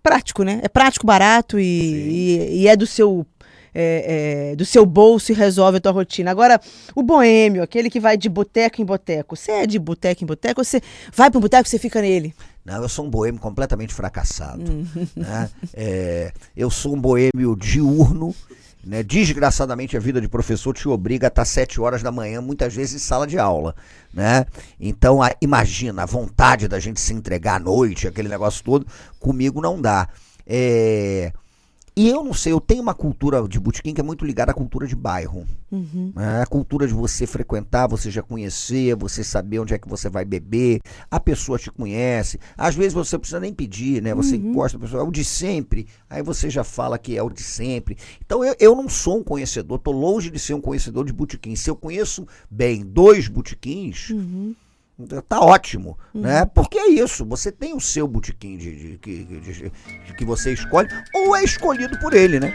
Prático, 0.01 0.43
né? 0.43 0.59
É 0.63 0.69
prático, 0.69 1.05
barato 1.05 1.59
e, 1.59 1.63
e, 1.63 2.61
e 2.61 2.67
é 2.67 2.75
do 2.75 2.85
seu. 2.85 3.25
É, 3.73 4.51
é, 4.51 4.55
do 4.55 4.65
seu 4.65 4.85
bolso 4.85 5.31
e 5.31 5.35
resolve 5.35 5.77
a 5.77 5.81
tua 5.81 5.91
rotina. 5.91 6.29
Agora, 6.31 6.59
o 6.95 7.01
boêmio, 7.03 7.63
aquele 7.63 7.89
que 7.89 7.99
vai 7.99 8.15
de 8.17 8.29
boteco 8.29 8.81
em 8.81 8.85
boteco. 8.85 9.35
Você 9.35 9.51
é 9.51 9.67
de 9.67 9.79
boteco 9.79 10.23
em 10.23 10.27
boteco 10.27 10.61
ou 10.61 10.65
você 10.65 10.81
vai 11.13 11.29
para 11.31 11.37
um 11.37 11.41
boteco 11.41 11.67
e 11.67 11.69
você 11.69 11.79
fica 11.79 12.01
nele? 12.01 12.33
Não, 12.65 12.81
eu 12.81 12.87
sou 12.89 13.05
um 13.05 13.09
boêmio 13.09 13.41
completamente 13.41 13.93
fracassado. 13.93 14.63
né? 15.15 15.49
É, 15.73 16.31
eu 16.55 16.69
sou 16.69 16.93
um 16.95 16.99
boêmio 17.01 17.55
diurno. 17.57 18.33
Né? 18.85 19.01
Desgraçadamente, 19.01 19.95
a 19.95 19.99
vida 19.99 20.19
de 20.19 20.27
professor 20.27 20.73
te 20.73 20.89
obriga 20.89 21.27
a 21.27 21.29
estar 21.29 21.45
sete 21.45 21.79
horas 21.79 22.03
da 22.03 22.11
manhã, 22.11 22.41
muitas 22.41 22.73
vezes 22.73 22.95
em 22.95 22.99
sala 22.99 23.25
de 23.25 23.39
aula. 23.39 23.73
Né? 24.13 24.45
Então, 24.77 25.21
a- 25.23 25.31
imagina 25.41 26.03
a 26.03 26.05
vontade 26.05 26.67
da 26.67 26.79
gente 26.81 26.99
se 26.99 27.13
entregar 27.13 27.55
à 27.55 27.59
noite, 27.59 28.09
aquele 28.09 28.27
negócio 28.27 28.61
todo, 28.61 28.85
comigo 29.21 29.61
não 29.61 29.81
dá. 29.81 30.09
É, 30.45 31.31
E 31.95 32.09
eu 32.09 32.23
não 32.23 32.33
sei, 32.33 32.51
eu 32.51 32.59
tenho 32.59 32.81
uma 32.81 32.95
cultura 32.95 33.47
de 33.47 33.59
botequim 33.59 33.93
que 33.93 34.01
é 34.01 34.03
muito 34.03 34.25
ligada 34.25 34.51
à 34.51 34.53
cultura 34.53 34.87
de 34.87 34.95
bairro. 34.95 35.45
né? 36.15 36.41
A 36.41 36.45
cultura 36.47 36.87
de 36.87 36.93
você 36.93 37.27
frequentar, 37.27 37.87
você 37.87 38.09
já 38.09 38.21
conhecer, 38.23 38.95
você 38.95 39.23
saber 39.23 39.59
onde 39.59 39.73
é 39.75 39.77
que 39.77 39.87
você 39.87 40.09
vai 40.09 40.25
beber, 40.25 40.79
a 41.09 41.19
pessoa 41.19 41.59
te 41.59 41.71
conhece. 41.71 42.39
Às 42.57 42.73
vezes 42.75 42.93
você 42.93 43.15
não 43.15 43.19
precisa 43.19 43.39
nem 43.39 43.53
pedir, 43.53 44.01
né? 44.01 44.13
Você 44.15 44.37
gosta 44.53 44.77
da 44.77 44.83
pessoa, 44.85 45.03
é 45.03 45.07
o 45.07 45.11
de 45.11 45.23
sempre, 45.23 45.87
aí 46.09 46.23
você 46.23 46.49
já 46.49 46.63
fala 46.63 46.97
que 46.97 47.15
é 47.15 47.21
o 47.21 47.29
de 47.29 47.43
sempre. 47.43 47.95
Então 48.25 48.43
eu, 48.43 48.55
eu 48.59 48.75
não 48.75 48.89
sou 48.89 49.19
um 49.19 49.23
conhecedor, 49.23 49.77
tô 49.79 49.91
longe 49.91 50.31
de 50.31 50.39
ser 50.39 50.53
um 50.55 50.61
conhecedor 50.61 51.05
de 51.05 51.13
botequim. 51.13 51.55
Se 51.55 51.69
eu 51.69 51.75
conheço 51.75 52.27
bem 52.49 52.83
dois 52.83 53.27
botequins, 53.27 54.09
Tá 55.27 55.39
ótimo, 55.39 55.97
né? 56.13 56.45
Porque 56.45 56.77
é 56.77 56.87
isso, 56.89 57.25
você 57.25 57.51
tem 57.51 57.73
o 57.75 57.79
seu 57.79 58.07
botequim 58.07 58.57
de, 58.57 58.97
de- 58.97 59.23
de- 59.25 59.71
de 60.05 60.13
que 60.15 60.23
você 60.23 60.53
escolhe, 60.53 60.87
ou 61.15 61.35
é 61.35 61.43
escolhido 61.43 61.97
por 61.99 62.13
ele, 62.13 62.39
né? 62.39 62.53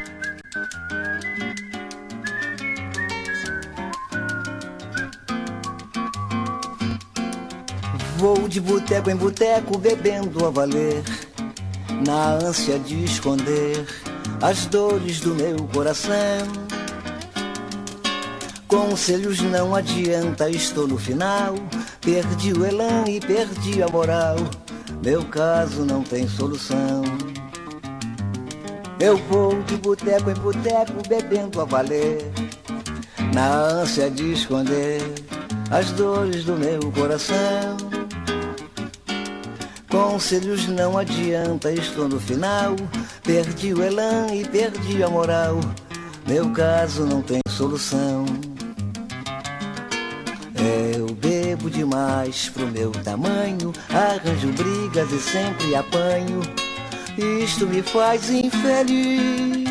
Vou 8.17 8.49
de 8.49 8.61
boteco 8.61 9.11
em 9.11 9.17
boteco 9.17 9.79
bebendo 9.79 10.45
a 10.45 10.51
valer, 10.51 11.03
na 12.07 12.33
ânsia 12.35 12.79
de 12.79 13.05
esconder 13.05 13.87
as 14.43 14.67
dores 14.67 15.21
do 15.21 15.35
meu 15.35 15.57
coração. 15.73 16.13
Conselhos 18.67 19.41
não 19.41 19.75
adianta, 19.75 20.51
estou 20.51 20.87
no 20.89 20.99
final. 20.99 21.55
Perdi 22.01 22.53
o 22.53 22.65
elan 22.65 23.05
e 23.09 23.21
perdi 23.21 23.83
a 23.83 23.89
moral. 23.89 24.37
Meu 25.05 25.25
caso 25.25 25.85
não 25.85 26.03
tem 26.03 26.29
solução. 26.29 27.03
Eu 29.01 29.17
vou 29.17 29.63
de 29.63 29.77
boteco 29.77 30.31
em 30.31 30.35
boteco 30.35 31.09
bebendo 31.09 31.61
a 31.61 31.65
valer, 31.65 32.19
na 33.33 33.55
ânsia 33.55 34.11
de 34.11 34.33
esconder 34.33 35.01
as 35.71 35.93
dores 35.93 36.45
do 36.45 36.57
meu 36.57 36.81
coração. 36.93 37.77
Conselhos 39.89 40.67
não 40.69 40.99
adianta, 40.99 41.73
estou 41.73 42.09
no 42.09 42.19
final. 42.19 42.75
Perdi 43.23 43.73
o 43.73 43.83
elan 43.83 44.27
e 44.33 44.45
perdi 44.47 45.03
a 45.03 45.09
moral. 45.09 45.61
Meu 46.27 46.51
caso 46.53 47.05
não 47.07 47.23
tem 47.23 47.41
solução. 47.49 48.25
Eu 50.95 51.07
bebo 51.69 51.71
demais 51.71 52.49
pro 52.49 52.67
meu 52.67 52.91
tamanho, 52.91 53.73
arranjo 53.91 54.49
brigas 54.53 55.13
e 55.13 55.21
sempre 55.21 55.75
apanho. 55.75 56.41
Isto 57.17 57.67
me 57.67 57.83
faz 57.83 58.31
infeliz. 58.31 59.69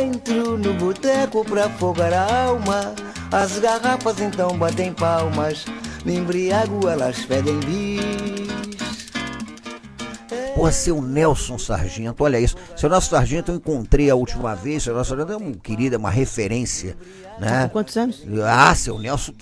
Entro 0.00 0.58
no 0.58 0.74
boteco 0.74 1.44
pra 1.44 1.66
afogar 1.66 2.12
a 2.12 2.44
alma. 2.44 2.94
As 3.30 3.58
garrafas 3.58 4.20
então 4.20 4.56
batem 4.56 4.92
palmas. 4.92 5.64
Me 6.04 6.16
embriago, 6.16 6.88
elas 6.88 7.18
pedem 7.24 7.58
bis. 7.60 8.57
Porra, 10.58 10.72
seu 10.72 11.00
Nelson 11.00 11.56
Sargento, 11.56 12.24
olha 12.24 12.40
isso. 12.40 12.56
Seu 12.76 12.90
Nelson 12.90 13.10
Sargento 13.10 13.52
eu 13.52 13.56
encontrei 13.56 14.10
a 14.10 14.16
última 14.16 14.56
vez. 14.56 14.82
Seu 14.82 14.92
Nelson 14.92 15.10
Sargento 15.10 15.32
é 15.32 15.36
um 15.36 15.52
querido, 15.52 15.94
é 15.94 15.98
uma 15.98 16.10
referência, 16.10 16.96
né? 17.38 17.70
Quantos 17.72 17.96
anos? 17.96 18.24
Ah, 18.44 18.74
seu 18.74 18.98
Nelson 18.98 19.32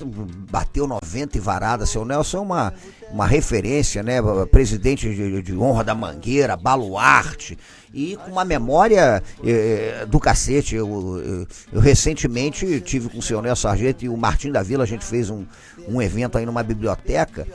bateu 0.50 0.86
90 0.86 1.38
e 1.38 1.40
varada. 1.40 1.86
Seu 1.86 2.04
Nelson 2.04 2.36
é 2.36 2.40
uma, 2.42 2.74
uma 3.10 3.26
referência, 3.26 4.02
né? 4.02 4.18
Presidente 4.50 5.08
de, 5.08 5.40
de 5.40 5.56
honra 5.56 5.82
da 5.82 5.94
Mangueira, 5.94 6.54
baluarte. 6.54 7.58
E 7.94 8.16
com 8.16 8.32
uma 8.32 8.44
memória 8.44 9.22
eh, 9.42 10.04
do 10.06 10.20
cacete. 10.20 10.76
Eu, 10.76 10.86
eu, 10.86 11.46
eu 11.72 11.80
recentemente 11.80 12.78
tive 12.82 13.08
com 13.08 13.20
o 13.20 13.22
seu 13.22 13.40
Nelson 13.40 13.68
Sargento 13.68 14.04
e 14.04 14.08
o 14.10 14.16
Martim 14.18 14.52
da 14.52 14.62
Vila, 14.62 14.84
a 14.84 14.86
gente 14.86 15.02
fez 15.02 15.30
um, 15.30 15.46
um 15.88 16.02
evento 16.02 16.36
aí 16.36 16.44
numa 16.44 16.62
biblioteca. 16.62 17.46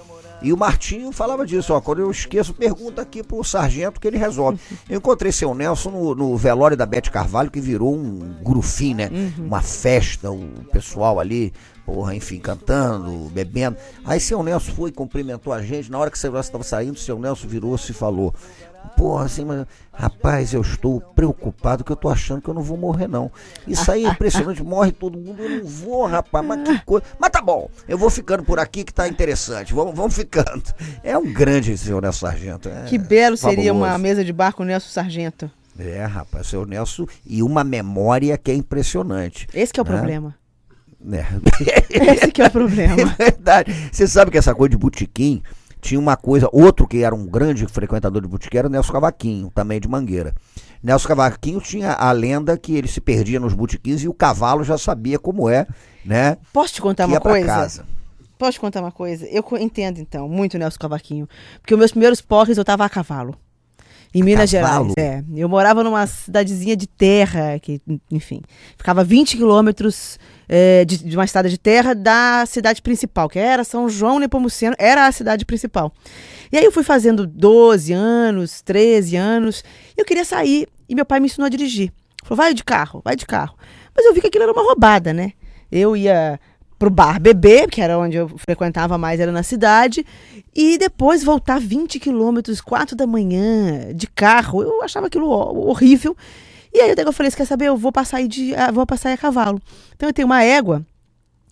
E 0.41 0.51
o 0.51 0.57
Martinho 0.57 1.11
falava 1.11 1.45
disso, 1.45 1.73
ó, 1.73 1.79
quando 1.79 1.99
eu 1.99 2.09
esqueço, 2.09 2.53
pergunta 2.53 3.01
aqui 3.01 3.21
pro 3.21 3.43
sargento 3.43 3.99
que 3.99 4.07
ele 4.07 4.17
resolve. 4.17 4.59
Eu 4.89 4.97
encontrei 4.97 5.31
seu 5.31 5.53
Nelson 5.53 5.91
no, 5.91 6.15
no 6.15 6.37
velório 6.37 6.75
da 6.75 6.85
Bete 6.85 7.11
Carvalho, 7.11 7.51
que 7.51 7.61
virou 7.61 7.95
um 7.95 8.35
grufim, 8.43 8.93
né? 8.93 9.09
Uma 9.37 9.61
festa, 9.61 10.31
o 10.31 10.47
pessoal 10.71 11.19
ali, 11.19 11.53
porra, 11.85 12.15
enfim, 12.15 12.39
cantando, 12.39 13.29
bebendo. 13.29 13.77
Aí 14.03 14.19
seu 14.19 14.41
Nelson 14.41 14.71
foi, 14.73 14.91
cumprimentou 14.91 15.53
a 15.53 15.61
gente, 15.61 15.91
na 15.91 15.99
hora 15.99 16.09
que 16.09 16.17
seu 16.17 16.31
Nelson 16.31 16.47
estava 16.47 16.63
saindo, 16.63 16.97
seu 16.97 17.19
Nelson 17.19 17.47
virou-se 17.47 17.91
e 17.91 17.95
falou, 17.95 18.33
porra, 18.95 19.25
assim, 19.25 19.45
mas, 19.45 19.65
rapaz, 19.93 20.53
eu 20.53 20.61
estou 20.61 21.01
preocupado 21.01 21.83
que 21.83 21.91
eu 21.91 21.95
tô 21.95 22.09
achando 22.09 22.41
que 22.41 22.49
eu 22.49 22.53
não 22.53 22.61
vou 22.61 22.77
morrer, 22.77 23.07
não. 23.07 23.31
Isso 23.67 23.91
aí 23.91 24.05
é 24.05 24.09
impressionante, 24.09 24.63
morre 24.63 24.91
todo 24.91 25.17
mundo, 25.17 25.41
eu 25.41 25.61
não 25.61 25.65
vou, 25.65 26.05
rapaz, 26.05 26.45
mas 26.45 26.67
que 26.67 26.85
coisa. 26.85 27.05
Mas 27.19 27.29
tá 27.29 27.41
bom, 27.41 27.69
eu 27.87 27.97
vou 27.97 28.09
ficando 28.09 28.43
por 28.43 28.59
aqui 28.59 28.83
que 28.83 28.93
tá 28.93 29.07
interessante, 29.07 29.73
vamos, 29.73 29.95
vamos 29.95 30.15
ficando. 30.15 30.63
É 31.03 31.17
um 31.17 31.31
grande 31.31 31.77
senhor 31.77 32.01
Nelson 32.01 32.27
Sargento. 32.27 32.69
é 32.69 32.83
Que 32.85 32.97
belo 32.97 33.37
seria 33.37 33.71
uma 33.73 33.87
fabuloso. 33.87 34.03
mesa 34.03 34.25
de 34.25 34.33
bar 34.33 34.53
com 34.53 34.63
o 34.63 34.65
Nelson 34.65 34.89
Sargento. 34.89 35.49
É, 35.79 36.03
rapaz, 36.05 36.47
seu 36.47 36.65
Nelson, 36.65 37.07
e 37.25 37.41
uma 37.41 37.63
memória 37.63 38.37
que 38.37 38.51
é 38.51 38.55
impressionante. 38.55 39.47
Esse 39.53 39.73
que 39.73 39.79
é 39.79 39.83
o 39.83 39.85
né? 39.85 39.91
problema. 39.95 40.35
É. 41.11 41.25
Esse 42.13 42.31
que 42.31 42.41
é 42.41 42.47
o 42.47 42.51
problema. 42.51 42.95
É 43.17 43.23
verdade. 43.25 43.89
Você 43.91 44.07
sabe 44.07 44.29
que 44.29 44.37
essa 44.37 44.53
coisa 44.53 44.69
de 44.69 44.77
botequim 44.77 45.41
tinha 45.81 45.99
uma 45.99 46.15
coisa. 46.15 46.47
Outro 46.51 46.87
que 46.87 47.03
era 47.03 47.13
um 47.13 47.25
grande 47.25 47.65
frequentador 47.65 48.21
de 48.21 48.27
botequim 48.27 48.57
era 48.57 48.67
o 48.67 48.69
Nelson 48.69 48.93
Cavaquinho, 48.93 49.51
também 49.53 49.79
de 49.79 49.87
Mangueira. 49.87 50.33
Nelson 50.81 51.09
Cavaquinho 51.09 51.59
tinha 51.59 51.93
a 51.93 52.11
lenda 52.11 52.57
que 52.57 52.75
ele 52.75 52.87
se 52.87 53.01
perdia 53.01 53.39
nos 53.39 53.53
botequins 53.53 54.03
e 54.03 54.07
o 54.07 54.13
cavalo 54.13 54.63
já 54.63 54.77
sabia 54.77 55.19
como 55.19 55.49
é, 55.49 55.67
né? 56.05 56.37
Posso 56.53 56.75
te 56.75 56.81
contar 56.81 57.07
uma 57.07 57.19
coisa? 57.19 57.45
casa. 57.45 57.85
Posso 58.37 58.53
te 58.53 58.59
contar 58.59 58.81
uma 58.81 58.91
coisa? 58.91 59.27
Eu 59.27 59.43
entendo, 59.59 59.99
então, 59.99 60.27
muito 60.29 60.57
Nelson 60.57 60.79
Cavaquinho. 60.79 61.27
Porque 61.59 61.73
os 61.73 61.79
meus 61.79 61.91
primeiros 61.91 62.21
porres 62.21 62.57
eu 62.57 62.65
tava 62.65 62.85
a 62.85 62.89
cavalo. 62.89 63.35
Em 64.13 64.23
Minas 64.23 64.51
cavalo? 64.51 64.93
Gerais. 64.97 65.19
É. 65.19 65.23
Eu 65.35 65.47
morava 65.47 65.83
numa 65.83 66.05
cidadezinha 66.05 66.75
de 66.75 66.85
terra, 66.85 67.57
que, 67.59 67.81
enfim, 68.11 68.41
ficava 68.77 69.03
20 69.03 69.37
quilômetros 69.37 70.19
é, 70.49 70.83
de, 70.83 70.97
de 70.97 71.15
uma 71.15 71.23
estrada 71.23 71.49
de 71.49 71.57
terra 71.57 71.95
da 71.95 72.43
cidade 72.45 72.81
principal, 72.81 73.29
que 73.29 73.39
era 73.39 73.63
São 73.63 73.87
João 73.87 74.19
Nepomuceno, 74.19 74.75
era 74.77 75.07
a 75.07 75.11
cidade 75.11 75.45
principal. 75.45 75.93
E 76.51 76.57
aí 76.57 76.65
eu 76.65 76.71
fui 76.71 76.83
fazendo 76.83 77.25
12 77.25 77.93
anos, 77.93 78.61
13 78.61 79.15
anos, 79.15 79.63
e 79.97 80.01
eu 80.01 80.05
queria 80.05 80.25
sair, 80.25 80.67
e 80.89 80.93
meu 80.93 81.05
pai 81.05 81.21
me 81.21 81.27
ensinou 81.27 81.45
a 81.45 81.49
dirigir. 81.49 81.93
Falou, 82.23 82.37
vai 82.37 82.53
de 82.53 82.65
carro, 82.65 83.01
vai 83.03 83.15
de 83.15 83.25
carro. 83.25 83.55
Mas 83.95 84.05
eu 84.05 84.13
vi 84.13 84.19
que 84.19 84.27
aquilo 84.27 84.43
era 84.43 84.53
uma 84.53 84.61
roubada, 84.61 85.13
né? 85.13 85.31
Eu 85.71 85.95
ia 85.95 86.37
pro 86.81 86.89
bar 86.89 87.19
beber, 87.21 87.69
que 87.69 87.79
era 87.79 87.95
onde 87.99 88.17
eu 88.17 88.27
frequentava 88.39 88.97
mais, 88.97 89.19
era 89.19 89.31
na 89.31 89.43
cidade, 89.43 90.03
e 90.51 90.79
depois 90.79 91.23
voltar 91.23 91.59
20 91.59 91.99
quilômetros, 91.99 92.59
4 92.59 92.95
da 92.95 93.05
manhã, 93.05 93.93
de 93.93 94.07
carro. 94.07 94.63
Eu 94.63 94.81
achava 94.81 95.05
aquilo 95.05 95.27
ho- 95.29 95.69
horrível. 95.69 96.17
E 96.73 96.79
aí 96.81 96.89
até 96.89 97.03
que 97.03 97.07
eu 97.07 97.13
falei, 97.13 97.29
você 97.29 97.37
quer 97.37 97.45
saber? 97.45 97.65
Eu 97.67 97.77
vou 97.77 97.91
passar 97.91 98.17
aí 98.17 98.27
de, 98.27 98.55
ah, 98.55 98.71
vou 98.71 98.83
passar 98.87 99.09
aí 99.09 99.13
a 99.13 99.17
cavalo. 99.17 99.61
Então 99.95 100.09
eu 100.09 100.13
tenho 100.13 100.25
uma 100.25 100.41
égua, 100.43 100.83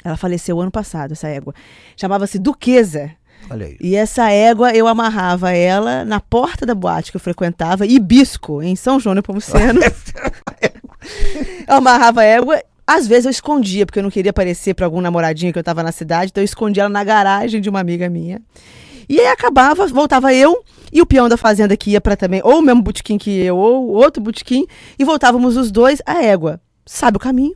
ela 0.03 0.17
faleceu 0.17 0.59
ano 0.59 0.71
passado, 0.71 1.11
essa 1.11 1.27
égua. 1.27 1.53
Chamava-se 1.95 2.39
Duquesa. 2.39 3.11
Olha 3.51 3.67
aí. 3.67 3.77
E 3.79 3.95
essa 3.95 4.31
égua, 4.31 4.73
eu 4.73 4.87
amarrava 4.87 5.51
ela 5.51 6.03
na 6.05 6.19
porta 6.19 6.65
da 6.65 6.73
boate 6.73 7.11
que 7.11 7.17
eu 7.17 7.21
frequentava, 7.21 7.85
Ibisco, 7.85 8.63
em 8.63 8.75
São 8.75 8.99
João 8.99 9.13
Nepomuceno. 9.13 9.79
eu 11.67 11.75
amarrava 11.75 12.21
a 12.21 12.25
égua. 12.25 12.59
Às 12.91 13.05
vezes 13.05 13.25
eu 13.25 13.29
escondia, 13.29 13.85
porque 13.85 13.99
eu 13.99 14.03
não 14.03 14.09
queria 14.09 14.31
aparecer 14.31 14.73
para 14.73 14.83
algum 14.83 14.99
namoradinho 14.99 15.53
que 15.53 15.59
eu 15.59 15.63
tava 15.63 15.83
na 15.83 15.91
cidade, 15.91 16.31
então 16.31 16.41
eu 16.41 16.45
escondia 16.45 16.81
ela 16.81 16.89
na 16.89 17.03
garagem 17.03 17.61
de 17.61 17.69
uma 17.69 17.79
amiga 17.79 18.09
minha. 18.09 18.41
E 19.07 19.19
aí 19.19 19.27
acabava, 19.27 19.85
voltava 19.85 20.33
eu 20.33 20.63
e 20.91 20.99
o 20.99 21.05
peão 21.05 21.29
da 21.29 21.37
fazenda 21.37 21.77
que 21.77 21.91
ia 21.91 22.01
para 22.01 22.17
também, 22.17 22.41
ou 22.43 22.57
o 22.57 22.61
mesmo 22.63 22.81
botequim 22.81 23.19
que 23.19 23.29
eu, 23.29 23.55
ou 23.55 23.89
outro 23.89 24.23
botequim, 24.23 24.65
e 24.97 25.05
voltávamos 25.05 25.55
os 25.55 25.69
dois, 25.69 26.01
a 26.03 26.23
égua. 26.23 26.59
Sabe 26.83 27.17
o 27.17 27.19
caminho? 27.19 27.53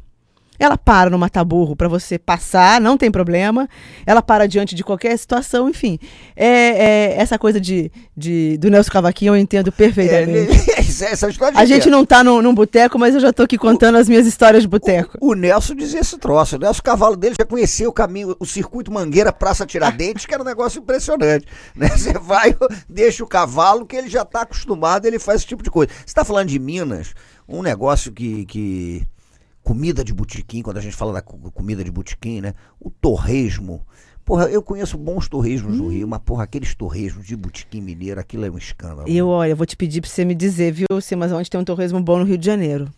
Ela 0.60 0.78
para 0.78 1.10
no 1.10 1.18
mataburro 1.18 1.76
para 1.76 1.88
você 1.88 2.18
passar, 2.20 2.80
não 2.80 2.96
tem 2.98 3.12
problema. 3.12 3.68
Ela 4.06 4.22
para 4.22 4.48
diante 4.48 4.76
de 4.76 4.84
qualquer 4.84 5.18
situação, 5.18 5.68
enfim. 5.68 5.98
É, 6.36 6.48
é, 6.48 7.16
essa 7.18 7.40
coisa 7.40 7.60
de, 7.60 7.92
de- 8.16 8.58
do 8.58 8.70
Nelson 8.70 8.92
Cavaquinho 8.92 9.34
eu 9.36 9.38
entendo 9.38 9.70
É, 9.70 9.72
perfeitamente. 9.72 10.70
essa 10.78 11.06
essa 11.06 11.30
história 11.30 11.58
A 11.58 11.66
gente 11.66 11.90
não 11.90 12.06
tá 12.06 12.24
num, 12.24 12.42
num 12.42 12.54
boteco, 12.54 13.00
mas 13.00 13.16
eu 13.16 13.20
já 13.20 13.34
tô 13.34 13.44
aqui 13.44 13.58
contando 13.58 13.98
as 13.98 14.08
minhas 14.08 14.28
histórias 14.28 14.62
de 14.62 14.70
boteco. 14.70 15.18
O 15.20 15.34
Nelson 15.34 15.74
dizia 15.76 16.00
esse 16.00 16.18
troço. 16.18 16.56
O 16.56 16.60
Nelson, 16.60 16.80
o 16.80 16.84
cavalo 16.84 17.18
dele 17.18 17.36
já 17.40 17.46
conhecia 17.46 17.90
o 17.90 17.94
caminho, 17.94 18.36
o 18.40 18.46
circuito 18.46 18.92
Mangueira, 18.92 19.34
Praça 19.34 19.66
Tiradentes, 19.66 20.26
que 20.26 20.34
era 20.34 20.44
um 20.44 20.46
negócio 20.46 20.80
impressionante. 20.80 21.48
Né? 21.76 21.90
Você 21.90 22.14
vai, 22.14 22.56
deixa 22.88 23.24
o 23.24 23.28
cavalo, 23.28 23.86
que 23.86 23.96
ele 23.96 24.08
já 24.08 24.22
está 24.22 24.42
acostumado, 24.42 25.06
ele 25.08 25.18
faz 25.18 25.38
esse 25.38 25.48
tipo 25.48 25.64
de 25.64 25.72
coisa. 25.72 25.92
Você 25.98 26.04
está 26.06 26.24
falando 26.24 26.48
de 26.50 26.60
Minas, 26.60 27.14
um 27.50 27.62
negócio 27.64 28.12
que. 28.12 28.46
que 28.46 29.04
comida 29.64 30.04
de 30.04 30.14
botequim, 30.14 30.62
quando 30.62 30.78
a 30.78 30.82
gente 30.82 30.96
fala 30.96 31.14
da 31.14 31.22
co- 31.22 31.38
comida 31.52 31.84
de 31.84 31.92
botequim, 31.92 32.42
né? 32.42 32.54
O 32.80 32.90
torresmo. 32.90 33.82
Porra, 34.26 34.46
eu 34.46 34.62
conheço 34.62 34.98
bons 34.98 35.28
torresmos 35.28 35.78
no 35.78 35.90
Rio, 35.90 36.08
mas, 36.08 36.22
porra, 36.24 36.44
aqueles 36.46 36.74
torresmos 36.74 37.26
de 37.28 37.36
botequim 37.36 37.82
mineiro, 37.82 38.20
aquilo 38.20 38.46
é 38.46 38.50
um 38.50 38.58
escândalo. 38.58 39.08
Eu, 39.08 39.28
olha, 39.28 39.54
vou 39.56 39.66
te 39.66 39.76
pedir 39.76 40.00
pra 40.00 40.10
você 40.10 40.24
me 40.24 40.34
dizer, 40.34 40.72
viu, 40.72 40.88
Simas, 41.02 41.32
onde 41.32 41.50
tem 41.50 41.60
um 41.60 41.64
torresmo 41.66 42.02
bom 42.02 42.20
no 42.20 42.24
Rio 42.26 42.38
de 42.38 42.46
Janeiro. 42.46 42.90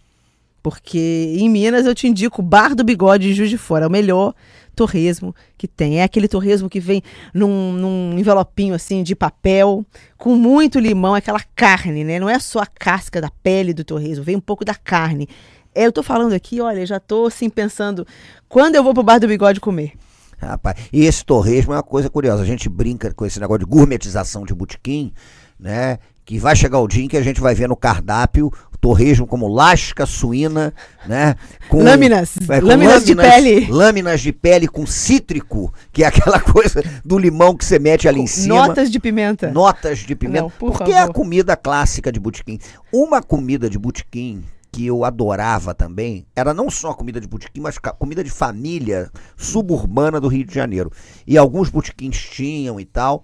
Porque 0.61 1.35
em 1.37 1.47
Minas 1.47 1.85
eu 1.85 1.93
te 1.93 2.07
indico 2.07 2.41
o 2.41 2.45
Bar 2.45 2.73
do 2.75 2.83
Bigode 2.83 3.29
em 3.29 3.33
Juiz 3.33 3.49
de 3.51 3.57
Fora. 3.57 3.85
É 3.85 3.87
o 3.87 3.91
melhor 3.91 4.33
torresmo 4.75 5.33
que 5.57 5.67
tem. 5.67 5.99
É 5.99 6.03
aquele 6.03 6.27
torresmo 6.27 6.67
que 6.69 6.79
vem 6.79 7.03
num, 7.33 7.71
num 7.73 8.17
envelopinho 8.17 8.73
assim 8.73 9.03
de 9.03 9.15
papel, 9.15 9.85
com 10.17 10.35
muito 10.35 10.79
limão, 10.79 11.13
aquela 11.13 11.39
carne, 11.55 12.03
né? 12.03 12.19
Não 12.19 12.27
é 12.29 12.39
só 12.39 12.59
a 12.61 12.65
casca 12.65 13.21
da 13.21 13.29
pele 13.43 13.73
do 13.73 13.83
torresmo, 13.83 14.23
vem 14.23 14.35
um 14.35 14.41
pouco 14.41 14.65
da 14.65 14.73
carne. 14.73 15.29
Eu 15.75 15.91
tô 15.91 16.01
falando 16.01 16.33
aqui, 16.33 16.61
olha, 16.61 16.85
já 16.85 16.99
tô 16.99 17.25
assim 17.25 17.49
pensando, 17.49 18.07
quando 18.47 18.75
eu 18.75 18.83
vou 18.83 18.93
pro 18.93 19.03
Bar 19.03 19.19
do 19.19 19.27
Bigode 19.27 19.59
comer? 19.59 19.91
Rapaz, 20.37 20.77
e 20.91 21.05
esse 21.05 21.25
torresmo 21.25 21.73
é 21.73 21.75
uma 21.77 21.83
coisa 21.83 22.09
curiosa. 22.09 22.43
A 22.43 22.45
gente 22.45 22.69
brinca 22.69 23.13
com 23.13 23.25
esse 23.25 23.39
negócio 23.39 23.59
de 23.59 23.65
gourmetização 23.65 24.45
de 24.45 24.53
botequim, 24.53 25.13
né? 25.59 25.99
Que 26.23 26.39
vai 26.39 26.55
chegar 26.55 26.79
o 26.79 26.87
dia 26.87 27.03
em 27.03 27.07
que 27.07 27.17
a 27.17 27.21
gente 27.21 27.39
vai 27.39 27.53
ver 27.53 27.67
no 27.67 27.75
cardápio 27.75 28.51
torresmo 28.85 29.25
como 29.25 29.47
lasca 29.47 30.05
suína, 30.05 30.71
né? 31.07 31.35
Com, 31.69 31.83
Lâminas, 31.83 32.35
é, 32.47 32.61
com 32.61 32.67
lâminas 32.67 33.03
de 33.03 33.15
pele. 33.15 33.65
Lâminas 33.67 34.21
de 34.21 34.31
pele 34.31 34.67
com 34.67 34.85
cítrico, 34.85 35.73
que 35.91 36.03
é 36.03 36.07
aquela 36.07 36.37
coisa 36.53 36.83
do 37.03 37.17
limão 37.17 37.57
que 37.57 37.65
você 37.65 37.79
mete 37.79 38.07
ali 38.07 38.21
em 38.21 38.27
cima. 38.27 38.67
Notas 38.67 38.91
de 38.91 38.99
pimenta. 38.99 39.49
Notas 39.49 39.97
de 39.97 40.15
pimenta. 40.15 40.43
Não, 40.43 40.49
por 40.51 40.71
porque 40.71 40.91
é 40.91 40.97
a 40.97 41.01
favor. 41.01 41.13
comida 41.13 41.57
clássica 41.57 42.11
de 42.11 42.19
botequim. 42.19 42.59
Uma 42.93 43.23
comida 43.23 43.67
de 43.67 43.79
botequim 43.79 44.43
que 44.75 44.85
eu 44.85 45.05
adorava 45.05 45.73
também 45.73 46.25
era 46.35 46.53
não 46.53 46.69
só 46.69 46.93
comida 46.93 47.21
de 47.21 47.27
botequim, 47.27 47.61
mas 47.61 47.77
comida 47.77 48.21
de 48.21 48.29
família 48.29 49.09
suburbana 49.37 50.19
do 50.19 50.27
Rio 50.27 50.45
de 50.45 50.53
Janeiro. 50.53 50.91
E 51.25 51.37
alguns 51.37 51.69
botequins 51.69 52.17
tinham 52.17 52.77
e 52.77 52.83
tal. 52.83 53.23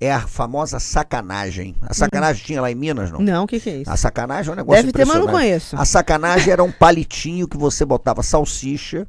É 0.00 0.10
a 0.12 0.20
famosa 0.26 0.78
sacanagem. 0.80 1.74
A 1.82 1.92
sacanagem 1.92 2.44
tinha 2.44 2.60
lá 2.62 2.70
em 2.70 2.74
Minas, 2.74 3.10
não? 3.10 3.20
Não, 3.20 3.44
o 3.44 3.46
que, 3.46 3.60
que 3.60 3.68
é 3.70 3.76
isso? 3.78 3.90
A 3.90 3.96
sacanagem 3.96 4.50
é 4.50 4.52
um 4.52 4.56
negócio 4.56 4.82
Deve 4.82 4.92
ter, 4.92 5.04
mas 5.06 5.18
não 5.18 5.26
conheço. 5.26 5.76
A 5.76 5.84
sacanagem 5.84 6.50
era 6.52 6.62
um 6.64 6.72
palitinho 6.72 7.46
que 7.48 7.56
você 7.58 7.84
botava 7.84 8.22
salsicha, 8.22 9.06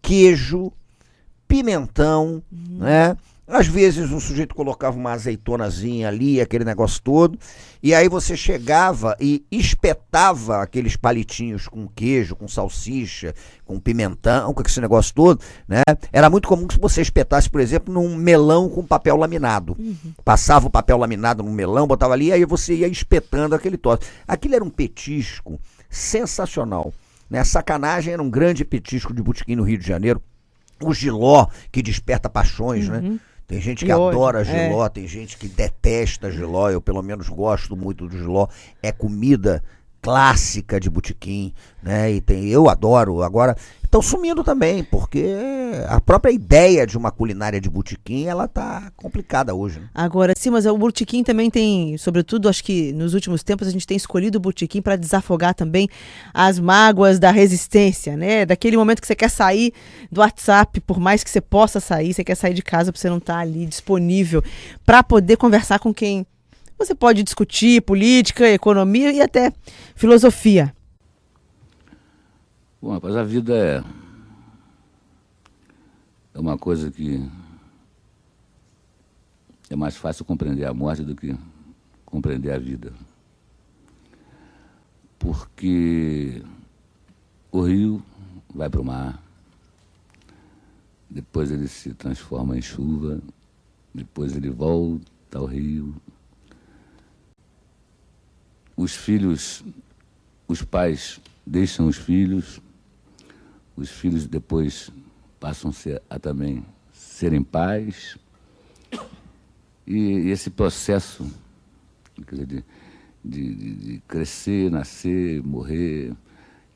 queijo, 0.00 0.72
pimentão, 1.46 2.42
Uhum. 2.50 2.78
né? 2.78 3.16
Às 3.50 3.66
vezes 3.66 4.12
o 4.12 4.20
sujeito 4.20 4.54
colocava 4.54 4.96
uma 4.96 5.10
azeitonazinha 5.10 6.06
ali, 6.06 6.40
aquele 6.40 6.64
negócio 6.64 7.02
todo, 7.02 7.36
e 7.82 7.92
aí 7.92 8.08
você 8.08 8.36
chegava 8.36 9.16
e 9.20 9.44
espetava 9.50 10.62
aqueles 10.62 10.94
palitinhos 10.94 11.66
com 11.66 11.88
queijo, 11.88 12.36
com 12.36 12.46
salsicha, 12.46 13.34
com 13.64 13.80
pimentão, 13.80 14.54
com 14.54 14.62
esse 14.62 14.80
negócio 14.80 15.12
todo, 15.12 15.42
né? 15.66 15.82
Era 16.12 16.30
muito 16.30 16.46
comum 16.46 16.68
que 16.68 16.78
você 16.78 17.02
espetasse, 17.02 17.50
por 17.50 17.60
exemplo, 17.60 17.92
num 17.92 18.14
melão 18.14 18.68
com 18.68 18.86
papel 18.86 19.16
laminado. 19.16 19.76
Passava 20.24 20.68
o 20.68 20.70
papel 20.70 20.96
laminado 20.96 21.42
no 21.42 21.50
melão, 21.50 21.88
botava 21.88 22.14
ali, 22.14 22.32
aí 22.32 22.44
você 22.44 22.74
ia 22.76 22.86
espetando 22.86 23.56
aquele 23.56 23.76
tosse. 23.76 24.02
Aquilo 24.28 24.54
era 24.54 24.64
um 24.64 24.70
petisco 24.70 25.58
sensacional. 25.88 26.94
Né? 27.28 27.42
Sacanagem 27.42 28.12
era 28.12 28.22
um 28.22 28.30
grande 28.30 28.64
petisco 28.64 29.12
de 29.12 29.20
botequim 29.20 29.56
no 29.56 29.64
Rio 29.64 29.78
de 29.78 29.86
Janeiro. 29.86 30.22
O 30.82 30.94
giló, 30.94 31.48
que 31.70 31.82
desperta 31.82 32.30
paixões, 32.30 32.88
né? 32.88 33.18
Tem 33.50 33.60
gente 33.60 33.84
que 33.84 33.92
hoje, 33.92 34.16
adora 34.16 34.42
é. 34.42 34.44
giló, 34.44 34.88
tem 34.88 35.08
gente 35.08 35.36
que 35.36 35.48
detesta 35.48 36.30
giló, 36.30 36.70
eu 36.70 36.80
pelo 36.80 37.02
menos 37.02 37.28
gosto 37.28 37.76
muito 37.76 38.06
do 38.06 38.16
giló. 38.16 38.46
É 38.80 38.92
comida 38.92 39.60
clássica 40.00 40.78
de 40.78 40.88
botequim, 40.88 41.52
né? 41.82 42.12
E 42.12 42.20
tem, 42.20 42.46
eu 42.46 42.70
adoro. 42.70 43.24
Agora, 43.24 43.56
estão 43.90 44.00
sumindo 44.00 44.44
também, 44.44 44.84
porque 44.84 45.34
a 45.88 46.00
própria 46.00 46.30
ideia 46.30 46.86
de 46.86 46.96
uma 46.96 47.10
culinária 47.10 47.60
de 47.60 47.68
botequim, 47.68 48.26
ela 48.26 48.46
tá 48.46 48.92
complicada 48.96 49.52
hoje, 49.52 49.80
né? 49.80 49.88
Agora, 49.92 50.32
sim, 50.38 50.48
mas 50.48 50.64
o 50.64 50.78
botequim 50.78 51.24
também 51.24 51.50
tem, 51.50 51.98
sobretudo, 51.98 52.48
acho 52.48 52.62
que 52.62 52.92
nos 52.92 53.14
últimos 53.14 53.42
tempos 53.42 53.66
a 53.66 53.70
gente 53.72 53.84
tem 53.84 53.96
escolhido 53.96 54.38
o 54.38 54.40
botequim 54.40 54.80
para 54.80 54.94
desafogar 54.94 55.54
também 55.54 55.88
as 56.32 56.60
mágoas 56.60 57.18
da 57.18 57.32
resistência, 57.32 58.16
né? 58.16 58.46
Daquele 58.46 58.76
momento 58.76 59.00
que 59.00 59.08
você 59.08 59.16
quer 59.16 59.28
sair 59.28 59.72
do 60.10 60.20
WhatsApp, 60.20 60.80
por 60.82 61.00
mais 61.00 61.24
que 61.24 61.30
você 61.30 61.40
possa 61.40 61.80
sair, 61.80 62.14
você 62.14 62.22
quer 62.22 62.36
sair 62.36 62.54
de 62.54 62.62
casa 62.62 62.92
para 62.92 63.00
você 63.00 63.10
não 63.10 63.18
estar 63.18 63.38
ali 63.38 63.66
disponível 63.66 64.40
para 64.86 65.02
poder 65.02 65.36
conversar 65.36 65.80
com 65.80 65.92
quem 65.92 66.24
você 66.78 66.94
pode 66.94 67.24
discutir 67.24 67.82
política, 67.82 68.48
economia 68.48 69.12
e 69.12 69.20
até 69.20 69.52
filosofia. 69.96 70.72
Bom, 72.82 72.92
rapaz, 72.92 73.14
a 73.14 73.22
vida 73.22 73.54
é. 73.54 73.84
É 76.32 76.40
uma 76.40 76.56
coisa 76.56 76.90
que. 76.90 77.20
É 79.68 79.76
mais 79.76 79.96
fácil 79.96 80.24
compreender 80.24 80.64
a 80.64 80.72
morte 80.72 81.02
do 81.02 81.14
que 81.14 81.36
compreender 82.06 82.52
a 82.52 82.58
vida. 82.58 82.94
Porque 85.18 86.42
o 87.52 87.60
rio 87.60 88.02
vai 88.54 88.70
para 88.70 88.80
o 88.80 88.84
mar, 88.84 89.22
depois 91.08 91.50
ele 91.50 91.68
se 91.68 91.92
transforma 91.92 92.56
em 92.56 92.62
chuva, 92.62 93.20
depois 93.94 94.34
ele 94.34 94.48
volta 94.48 95.38
ao 95.38 95.44
rio. 95.44 95.94
Os 98.74 98.96
filhos, 98.96 99.62
os 100.48 100.62
pais 100.62 101.20
deixam 101.44 101.86
os 101.86 101.96
filhos, 101.96 102.60
os 103.80 103.90
filhos 103.90 104.26
depois 104.26 104.90
passam 105.40 105.70
a, 105.70 105.72
ser, 105.72 106.02
a 106.10 106.18
também 106.18 106.64
serem 106.92 107.42
pais. 107.42 108.18
E, 109.86 110.28
esse 110.30 110.50
processo 110.50 111.26
dizer, 112.30 112.46
de, 112.46 112.64
de- 113.24 113.74
de 113.74 114.02
crescer, 114.06 114.70
nascer, 114.70 115.42
morrer 115.42 116.12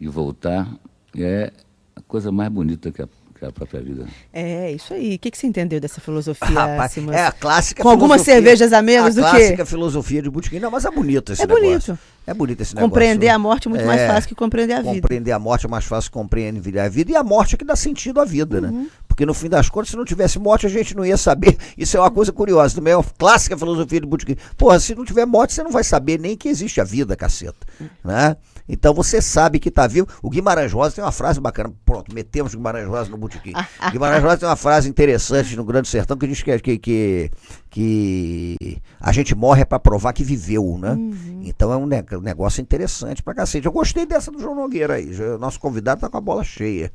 e 0.00 0.08
voltar 0.08 0.74
é 1.16 1.52
a 1.94 2.00
coisa 2.00 2.32
mais 2.32 2.50
bonita 2.50 2.90
que 2.90 3.02
a, 3.02 3.08
que 3.38 3.44
a 3.44 3.52
própria 3.52 3.80
vida. 3.80 4.06
É, 4.32 4.72
isso 4.72 4.94
aí. 4.94 5.16
O 5.16 5.18
que, 5.18 5.30
que 5.30 5.36
você 5.38 5.46
entendeu 5.46 5.80
dessa 5.80 6.00
filosofia, 6.00 6.46
Rapaz, 6.54 6.96
é 7.12 7.26
a 7.26 7.32
clássica 7.32 7.82
Com 7.82 7.88
algumas 7.88 8.22
cervejas 8.22 8.72
a 8.72 8.80
menos 8.80 9.18
a 9.18 9.20
do 9.20 9.24
que- 9.26 9.30
clássica 9.36 9.66
filosofia 9.66 10.22
de 10.22 10.30
botequim. 10.30 10.58
Não, 10.60 10.70
mas 10.70 10.84
é 10.84 10.90
bonito 10.90 11.32
esse 11.32 11.42
É 11.42 11.46
negócio. 11.46 11.64
bonito. 11.68 11.98
É 12.26 12.32
bonito 12.32 12.60
esse 12.62 12.74
Compreender 12.74 13.26
negócio. 13.26 13.34
a 13.34 13.38
morte 13.38 13.68
é 13.68 13.70
muito 13.70 13.84
mais 13.84 14.00
É. 14.00 14.06
fácil 14.08 14.28
que 14.28 14.34
compreender 14.34 14.74
a 14.74 14.80
vida. 14.80 14.94
Compreender 14.94 15.32
a 15.32 15.38
morte 15.38 15.66
é 15.66 15.68
mais 15.68 15.84
fácil 15.84 16.10
que 16.10 16.14
compreender 16.14 16.78
a 16.78 16.88
vida. 16.88 17.12
E 17.12 17.16
a 17.16 17.22
morte 17.22 17.54
é 17.54 17.58
que 17.58 17.64
dá 17.64 17.76
sentido 17.76 18.20
à 18.20 18.24
vida, 18.24 18.60
Uhum. 18.62 18.82
né? 18.82 18.86
Porque 19.06 19.26
no 19.26 19.34
fim 19.34 19.48
das 19.48 19.68
contas, 19.68 19.90
se 19.90 19.96
não 19.96 20.04
tivesse 20.04 20.38
morte, 20.38 20.66
a 20.66 20.68
gente 20.70 20.96
não 20.96 21.04
ia 21.04 21.16
saber. 21.16 21.56
Isso 21.76 21.96
é 21.96 22.00
uma 22.00 22.10
coisa 22.10 22.32
curiosa. 22.32 22.74
Também 22.76 22.94
é 22.94 22.96
uma 22.96 23.04
clássica 23.18 23.56
filosofia 23.56 24.00
de 24.00 24.06
Botequim. 24.06 24.36
Porra, 24.56 24.80
se 24.80 24.94
não 24.94 25.04
tiver 25.04 25.24
morte, 25.26 25.52
você 25.52 25.62
não 25.62 25.70
vai 25.70 25.84
saber 25.84 26.18
nem 26.18 26.36
que 26.36 26.48
existe 26.48 26.80
a 26.80 26.84
vida, 26.84 27.14
caceta. 27.14 27.54
Né? 28.02 28.36
Então 28.68 28.94
você 28.94 29.20
sabe 29.20 29.58
que 29.58 29.70
tá 29.70 29.86
vivo. 29.86 30.06
O 30.22 30.30
Guimarães 30.30 30.72
Rosa 30.72 30.94
tem 30.94 31.04
uma 31.04 31.12
frase 31.12 31.38
bacana. 31.40 31.72
Pronto, 31.84 32.14
metemos 32.14 32.54
o 32.54 32.56
Guimarães 32.56 32.88
Rosa 32.88 33.10
no 33.10 33.18
Botequim. 33.18 33.52
Guimarães 33.92 34.22
Rosa 34.22 34.38
tem 34.38 34.48
uma 34.48 34.56
frase 34.56 34.88
interessante 34.88 35.54
no 35.54 35.64
Grande 35.64 35.86
Sertão 35.88 36.16
que 36.16 36.26
diz 36.26 36.42
que, 36.42 36.58
que, 36.58 36.78
que, 36.78 37.30
que 37.70 38.78
a 39.00 39.12
gente 39.12 39.34
morre 39.34 39.62
é 39.62 39.64
pra 39.64 39.78
provar 39.78 40.12
que 40.12 40.24
viveu, 40.24 40.78
né? 40.78 40.96
Então 41.42 41.72
é 41.72 41.76
um 41.76 41.86
ne- 41.86 42.04
negócio 42.22 42.60
interessante 42.62 43.22
pra 43.22 43.34
cacete. 43.34 43.66
Eu 43.66 43.72
gostei 43.72 44.06
dessa 44.06 44.30
do 44.30 44.38
João 44.40 44.54
Nogueira 44.54 44.94
aí. 44.94 45.12
Já- 45.12 45.36
Nosso 45.38 45.60
convidado 45.60 46.00
tá 46.00 46.08
com 46.08 46.16
a 46.16 46.20
bola 46.20 46.42
cheia. 46.44 46.90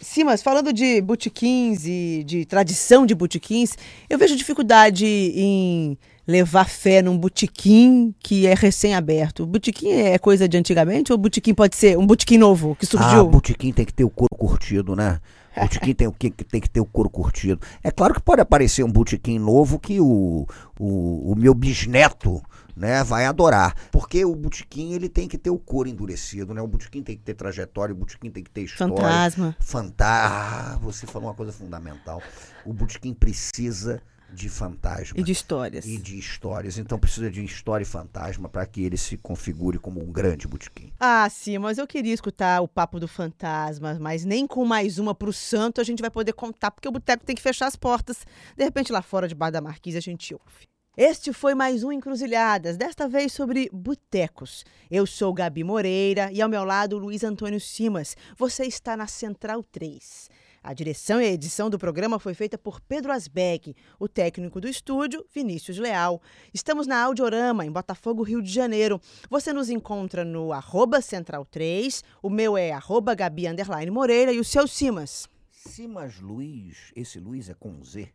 Sim, 0.00 0.24
mas 0.24 0.42
falando 0.42 0.72
de 0.72 1.00
botequins 1.00 1.86
e 1.86 2.22
de 2.26 2.44
tradição 2.44 3.06
de 3.06 3.14
botequins, 3.14 3.76
eu 4.10 4.18
vejo 4.18 4.36
dificuldade 4.36 5.06
em 5.06 5.96
levar 6.26 6.68
fé 6.68 7.02
num 7.02 7.16
botequim 7.18 8.14
que 8.18 8.46
é 8.46 8.54
recém-aberto. 8.54 9.46
Botequim 9.46 9.90
é 9.90 10.18
coisa 10.18 10.48
de 10.48 10.56
antigamente 10.56 11.12
ou 11.12 11.18
botequim 11.18 11.54
pode 11.54 11.76
ser 11.76 11.98
um 11.98 12.06
botequim 12.06 12.38
novo 12.38 12.74
que 12.76 12.84
Ah, 12.86 12.88
surgiu? 12.88 13.26
botequim 13.28 13.72
tem 13.72 13.84
que 13.84 13.92
ter 13.92 14.04
o 14.04 14.10
couro 14.10 14.34
curtido, 14.36 14.94
né? 14.96 15.20
Botequim 15.56 15.94
tem, 15.94 16.08
o 16.08 16.12
que, 16.12 16.30
tem 16.30 16.60
que 16.60 16.68
ter 16.68 16.80
o 16.80 16.84
couro 16.84 17.08
curtido. 17.08 17.60
É 17.82 17.88
claro 17.90 18.12
que 18.12 18.20
pode 18.20 18.40
aparecer 18.40 18.82
um 18.84 18.90
botequim 18.90 19.38
novo 19.38 19.78
que 19.78 20.00
o, 20.00 20.46
o, 20.80 21.32
o 21.32 21.34
meu 21.36 21.54
bisneto 21.54 22.42
né, 22.76 23.04
vai 23.04 23.26
adorar. 23.26 23.74
Porque 23.90 24.24
o 24.24 24.34
botequim 24.34 24.92
ele 24.92 25.08
tem 25.08 25.28
que 25.28 25.38
ter 25.38 25.50
o 25.50 25.58
couro 25.58 25.88
endurecido, 25.88 26.54
né? 26.54 26.60
O 26.60 26.66
botequim 26.66 27.02
tem 27.02 27.16
que 27.16 27.22
ter 27.22 27.34
trajetória, 27.34 27.94
o 27.94 27.98
botequim 27.98 28.30
tem 28.30 28.42
que 28.42 28.50
ter 28.50 28.62
história. 28.62 28.94
Fantasma. 28.94 29.56
Fantasma. 29.60 30.74
Ah, 30.74 30.78
você 30.80 31.06
falou 31.06 31.28
uma 31.28 31.34
coisa 31.34 31.52
fundamental. 31.52 32.22
O 32.64 32.72
botequim 32.72 33.14
precisa 33.14 34.02
de 34.34 34.48
fantasma. 34.48 35.18
E 35.18 35.22
de 35.22 35.32
histórias. 35.32 35.86
E 35.86 35.96
de 35.96 36.18
histórias. 36.18 36.76
Então 36.76 36.98
precisa 36.98 37.30
de 37.30 37.44
história 37.44 37.84
e 37.84 37.86
fantasma 37.86 38.48
para 38.48 38.66
que 38.66 38.82
ele 38.82 38.96
se 38.96 39.16
configure 39.16 39.78
como 39.78 40.02
um 40.02 40.10
grande 40.10 40.48
botequim. 40.48 40.92
Ah, 40.98 41.28
sim, 41.30 41.56
mas 41.58 41.78
eu 41.78 41.86
queria 41.86 42.12
escutar 42.12 42.60
o 42.60 42.68
papo 42.68 42.98
do 42.98 43.06
fantasma, 43.06 43.96
mas 44.00 44.24
nem 44.24 44.46
com 44.46 44.64
mais 44.64 44.98
uma 44.98 45.14
pro 45.14 45.32
santo 45.32 45.80
a 45.80 45.84
gente 45.84 46.00
vai 46.00 46.10
poder 46.10 46.32
contar, 46.32 46.70
porque 46.70 46.88
o 46.88 46.92
boteco 46.92 47.24
tem 47.24 47.36
que 47.36 47.42
fechar 47.42 47.66
as 47.66 47.76
portas. 47.76 48.26
De 48.56 48.64
repente, 48.64 48.92
lá 48.92 49.02
fora, 49.02 49.28
debaixo 49.28 49.52
da 49.52 49.60
marquise, 49.60 49.96
a 49.96 50.02
gente 50.02 50.34
ouve. 50.34 50.73
Este 50.96 51.32
foi 51.32 51.56
mais 51.56 51.82
um 51.82 51.90
Encruzilhadas, 51.90 52.76
desta 52.76 53.08
vez 53.08 53.32
sobre 53.32 53.68
botecos. 53.72 54.64
Eu 54.88 55.04
sou 55.04 55.34
Gabi 55.34 55.64
Moreira 55.64 56.30
e 56.30 56.40
ao 56.40 56.48
meu 56.48 56.62
lado 56.62 56.96
Luiz 56.96 57.24
Antônio 57.24 57.60
Simas. 57.60 58.16
Você 58.36 58.64
está 58.64 58.96
na 58.96 59.08
Central 59.08 59.64
3. 59.64 60.30
A 60.62 60.72
direção 60.72 61.20
e 61.20 61.24
a 61.24 61.32
edição 61.32 61.68
do 61.68 61.80
programa 61.80 62.20
foi 62.20 62.32
feita 62.32 62.56
por 62.56 62.80
Pedro 62.80 63.10
Asbeg, 63.10 63.74
o 63.98 64.06
técnico 64.06 64.60
do 64.60 64.68
estúdio, 64.68 65.26
Vinícius 65.34 65.78
Leal. 65.78 66.22
Estamos 66.54 66.86
na 66.86 67.02
Audiorama, 67.02 67.66
em 67.66 67.72
Botafogo, 67.72 68.22
Rio 68.22 68.40
de 68.40 68.52
Janeiro. 68.52 69.00
Você 69.28 69.52
nos 69.52 69.70
encontra 69.70 70.24
no 70.24 70.52
arroba 70.52 71.00
Central 71.00 71.44
3, 71.44 72.04
o 72.22 72.30
meu 72.30 72.56
é 72.56 72.70
arroba 72.70 73.16
Gabi 73.16 73.46
Moreira 73.90 74.32
e 74.32 74.38
o 74.38 74.44
seu 74.44 74.68
Simas. 74.68 75.28
Simas 75.50 76.20
Luiz, 76.20 76.92
esse 76.94 77.18
Luiz 77.18 77.48
é 77.48 77.54
com 77.54 77.82
Z. 77.82 78.12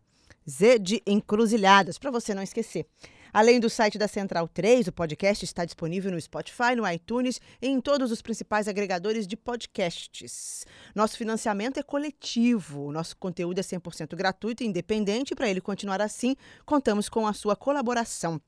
Z 0.50 0.80
de 0.80 1.04
Encruzilhadas, 1.06 2.00
para 2.00 2.10
você 2.10 2.34
não 2.34 2.42
esquecer. 2.42 2.88
Além 3.32 3.60
do 3.60 3.70
site 3.70 3.98
da 4.00 4.08
Central 4.08 4.48
3, 4.48 4.88
o 4.88 4.92
podcast 4.92 5.46
está 5.46 5.64
disponível 5.64 6.12
no 6.12 6.20
Spotify, 6.20 6.76
no 6.76 6.90
iTunes 6.90 7.40
e 7.62 7.68
em 7.68 7.80
todos 7.80 8.12
os 8.12 8.24
principais 8.24 8.68
agregadores 8.68 9.28
de 9.28 9.38
podcasts. 9.38 10.66
Nosso 10.96 11.16
financiamento 11.16 11.80
é 11.80 11.84
coletivo, 11.84 12.92
nosso 12.92 13.16
conteúdo 13.18 13.60
é 13.60 13.62
100% 13.62 14.16
gratuito 14.16 14.64
e 14.64 14.66
independente, 14.66 15.36
para 15.36 15.48
ele 15.48 15.62
continuar 15.62 16.02
assim, 16.02 16.36
contamos 16.66 17.08
com 17.08 17.28
a 17.28 17.34
sua 17.34 17.56
colaboração. 17.56 18.42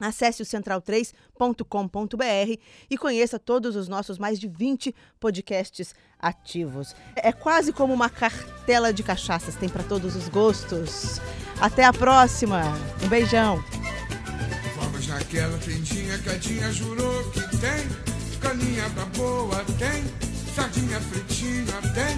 Acesse 0.00 0.42
o 0.42 0.46
central3.com.br 0.46 2.60
e 2.90 2.98
conheça 2.98 3.38
todos 3.38 3.76
os 3.76 3.88
nossos 3.88 4.18
mais 4.18 4.38
de 4.38 4.48
20 4.48 4.94
podcasts 5.18 5.94
ativos. 6.18 6.94
É 7.16 7.32
quase 7.32 7.72
como 7.72 7.92
uma 7.92 8.08
cartela 8.08 8.92
de 8.92 9.02
cachaças, 9.02 9.54
tem 9.54 9.68
para 9.68 9.82
todos 9.82 10.16
os 10.16 10.28
gostos. 10.28 11.20
Até 11.60 11.84
a 11.84 11.92
próxima. 11.92 12.62
Um 13.02 13.08
beijão. 13.08 13.62
Vamos 14.76 15.06
naquela 15.08 15.58
tendinha 15.58 16.18
que 16.18 16.30
a 16.30 16.36
Dinha 16.36 16.72
jurou 16.72 17.30
que 17.30 17.40
tem. 17.58 17.88
Caninha 18.40 18.88
da 18.90 19.04
boa 19.06 19.64
tem. 19.78 20.04
Sardinha 20.54 21.00
fritinha 21.00 21.80
tem. 21.94 22.16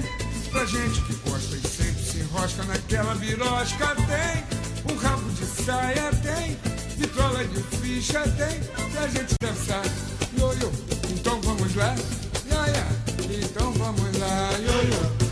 Pra 0.50 0.66
gente 0.66 1.00
que 1.02 1.14
gosta 1.30 1.56
e 1.56 1.60
sempre 1.60 2.02
se 2.02 2.18
enrosca 2.18 2.64
naquela 2.64 3.16
tem. 3.16 4.60
Rabo 5.00 5.30
de 5.30 5.46
saia 5.46 6.10
tem. 6.22 6.69
Vitrola 7.00 7.42
de 7.44 7.62
ficha 7.78 8.20
tem. 8.36 8.60
Pra 8.92 9.08
gente 9.08 9.34
dançar. 9.40 9.82
Yo, 10.36 10.52
yo. 10.60 10.70
Então 11.08 11.40
vamos 11.40 11.74
lá. 11.74 11.94
Ya. 12.50 12.86
Então 13.42 13.72
vamos 13.72 14.18
lá. 14.18 14.50
Yo, 14.58 15.29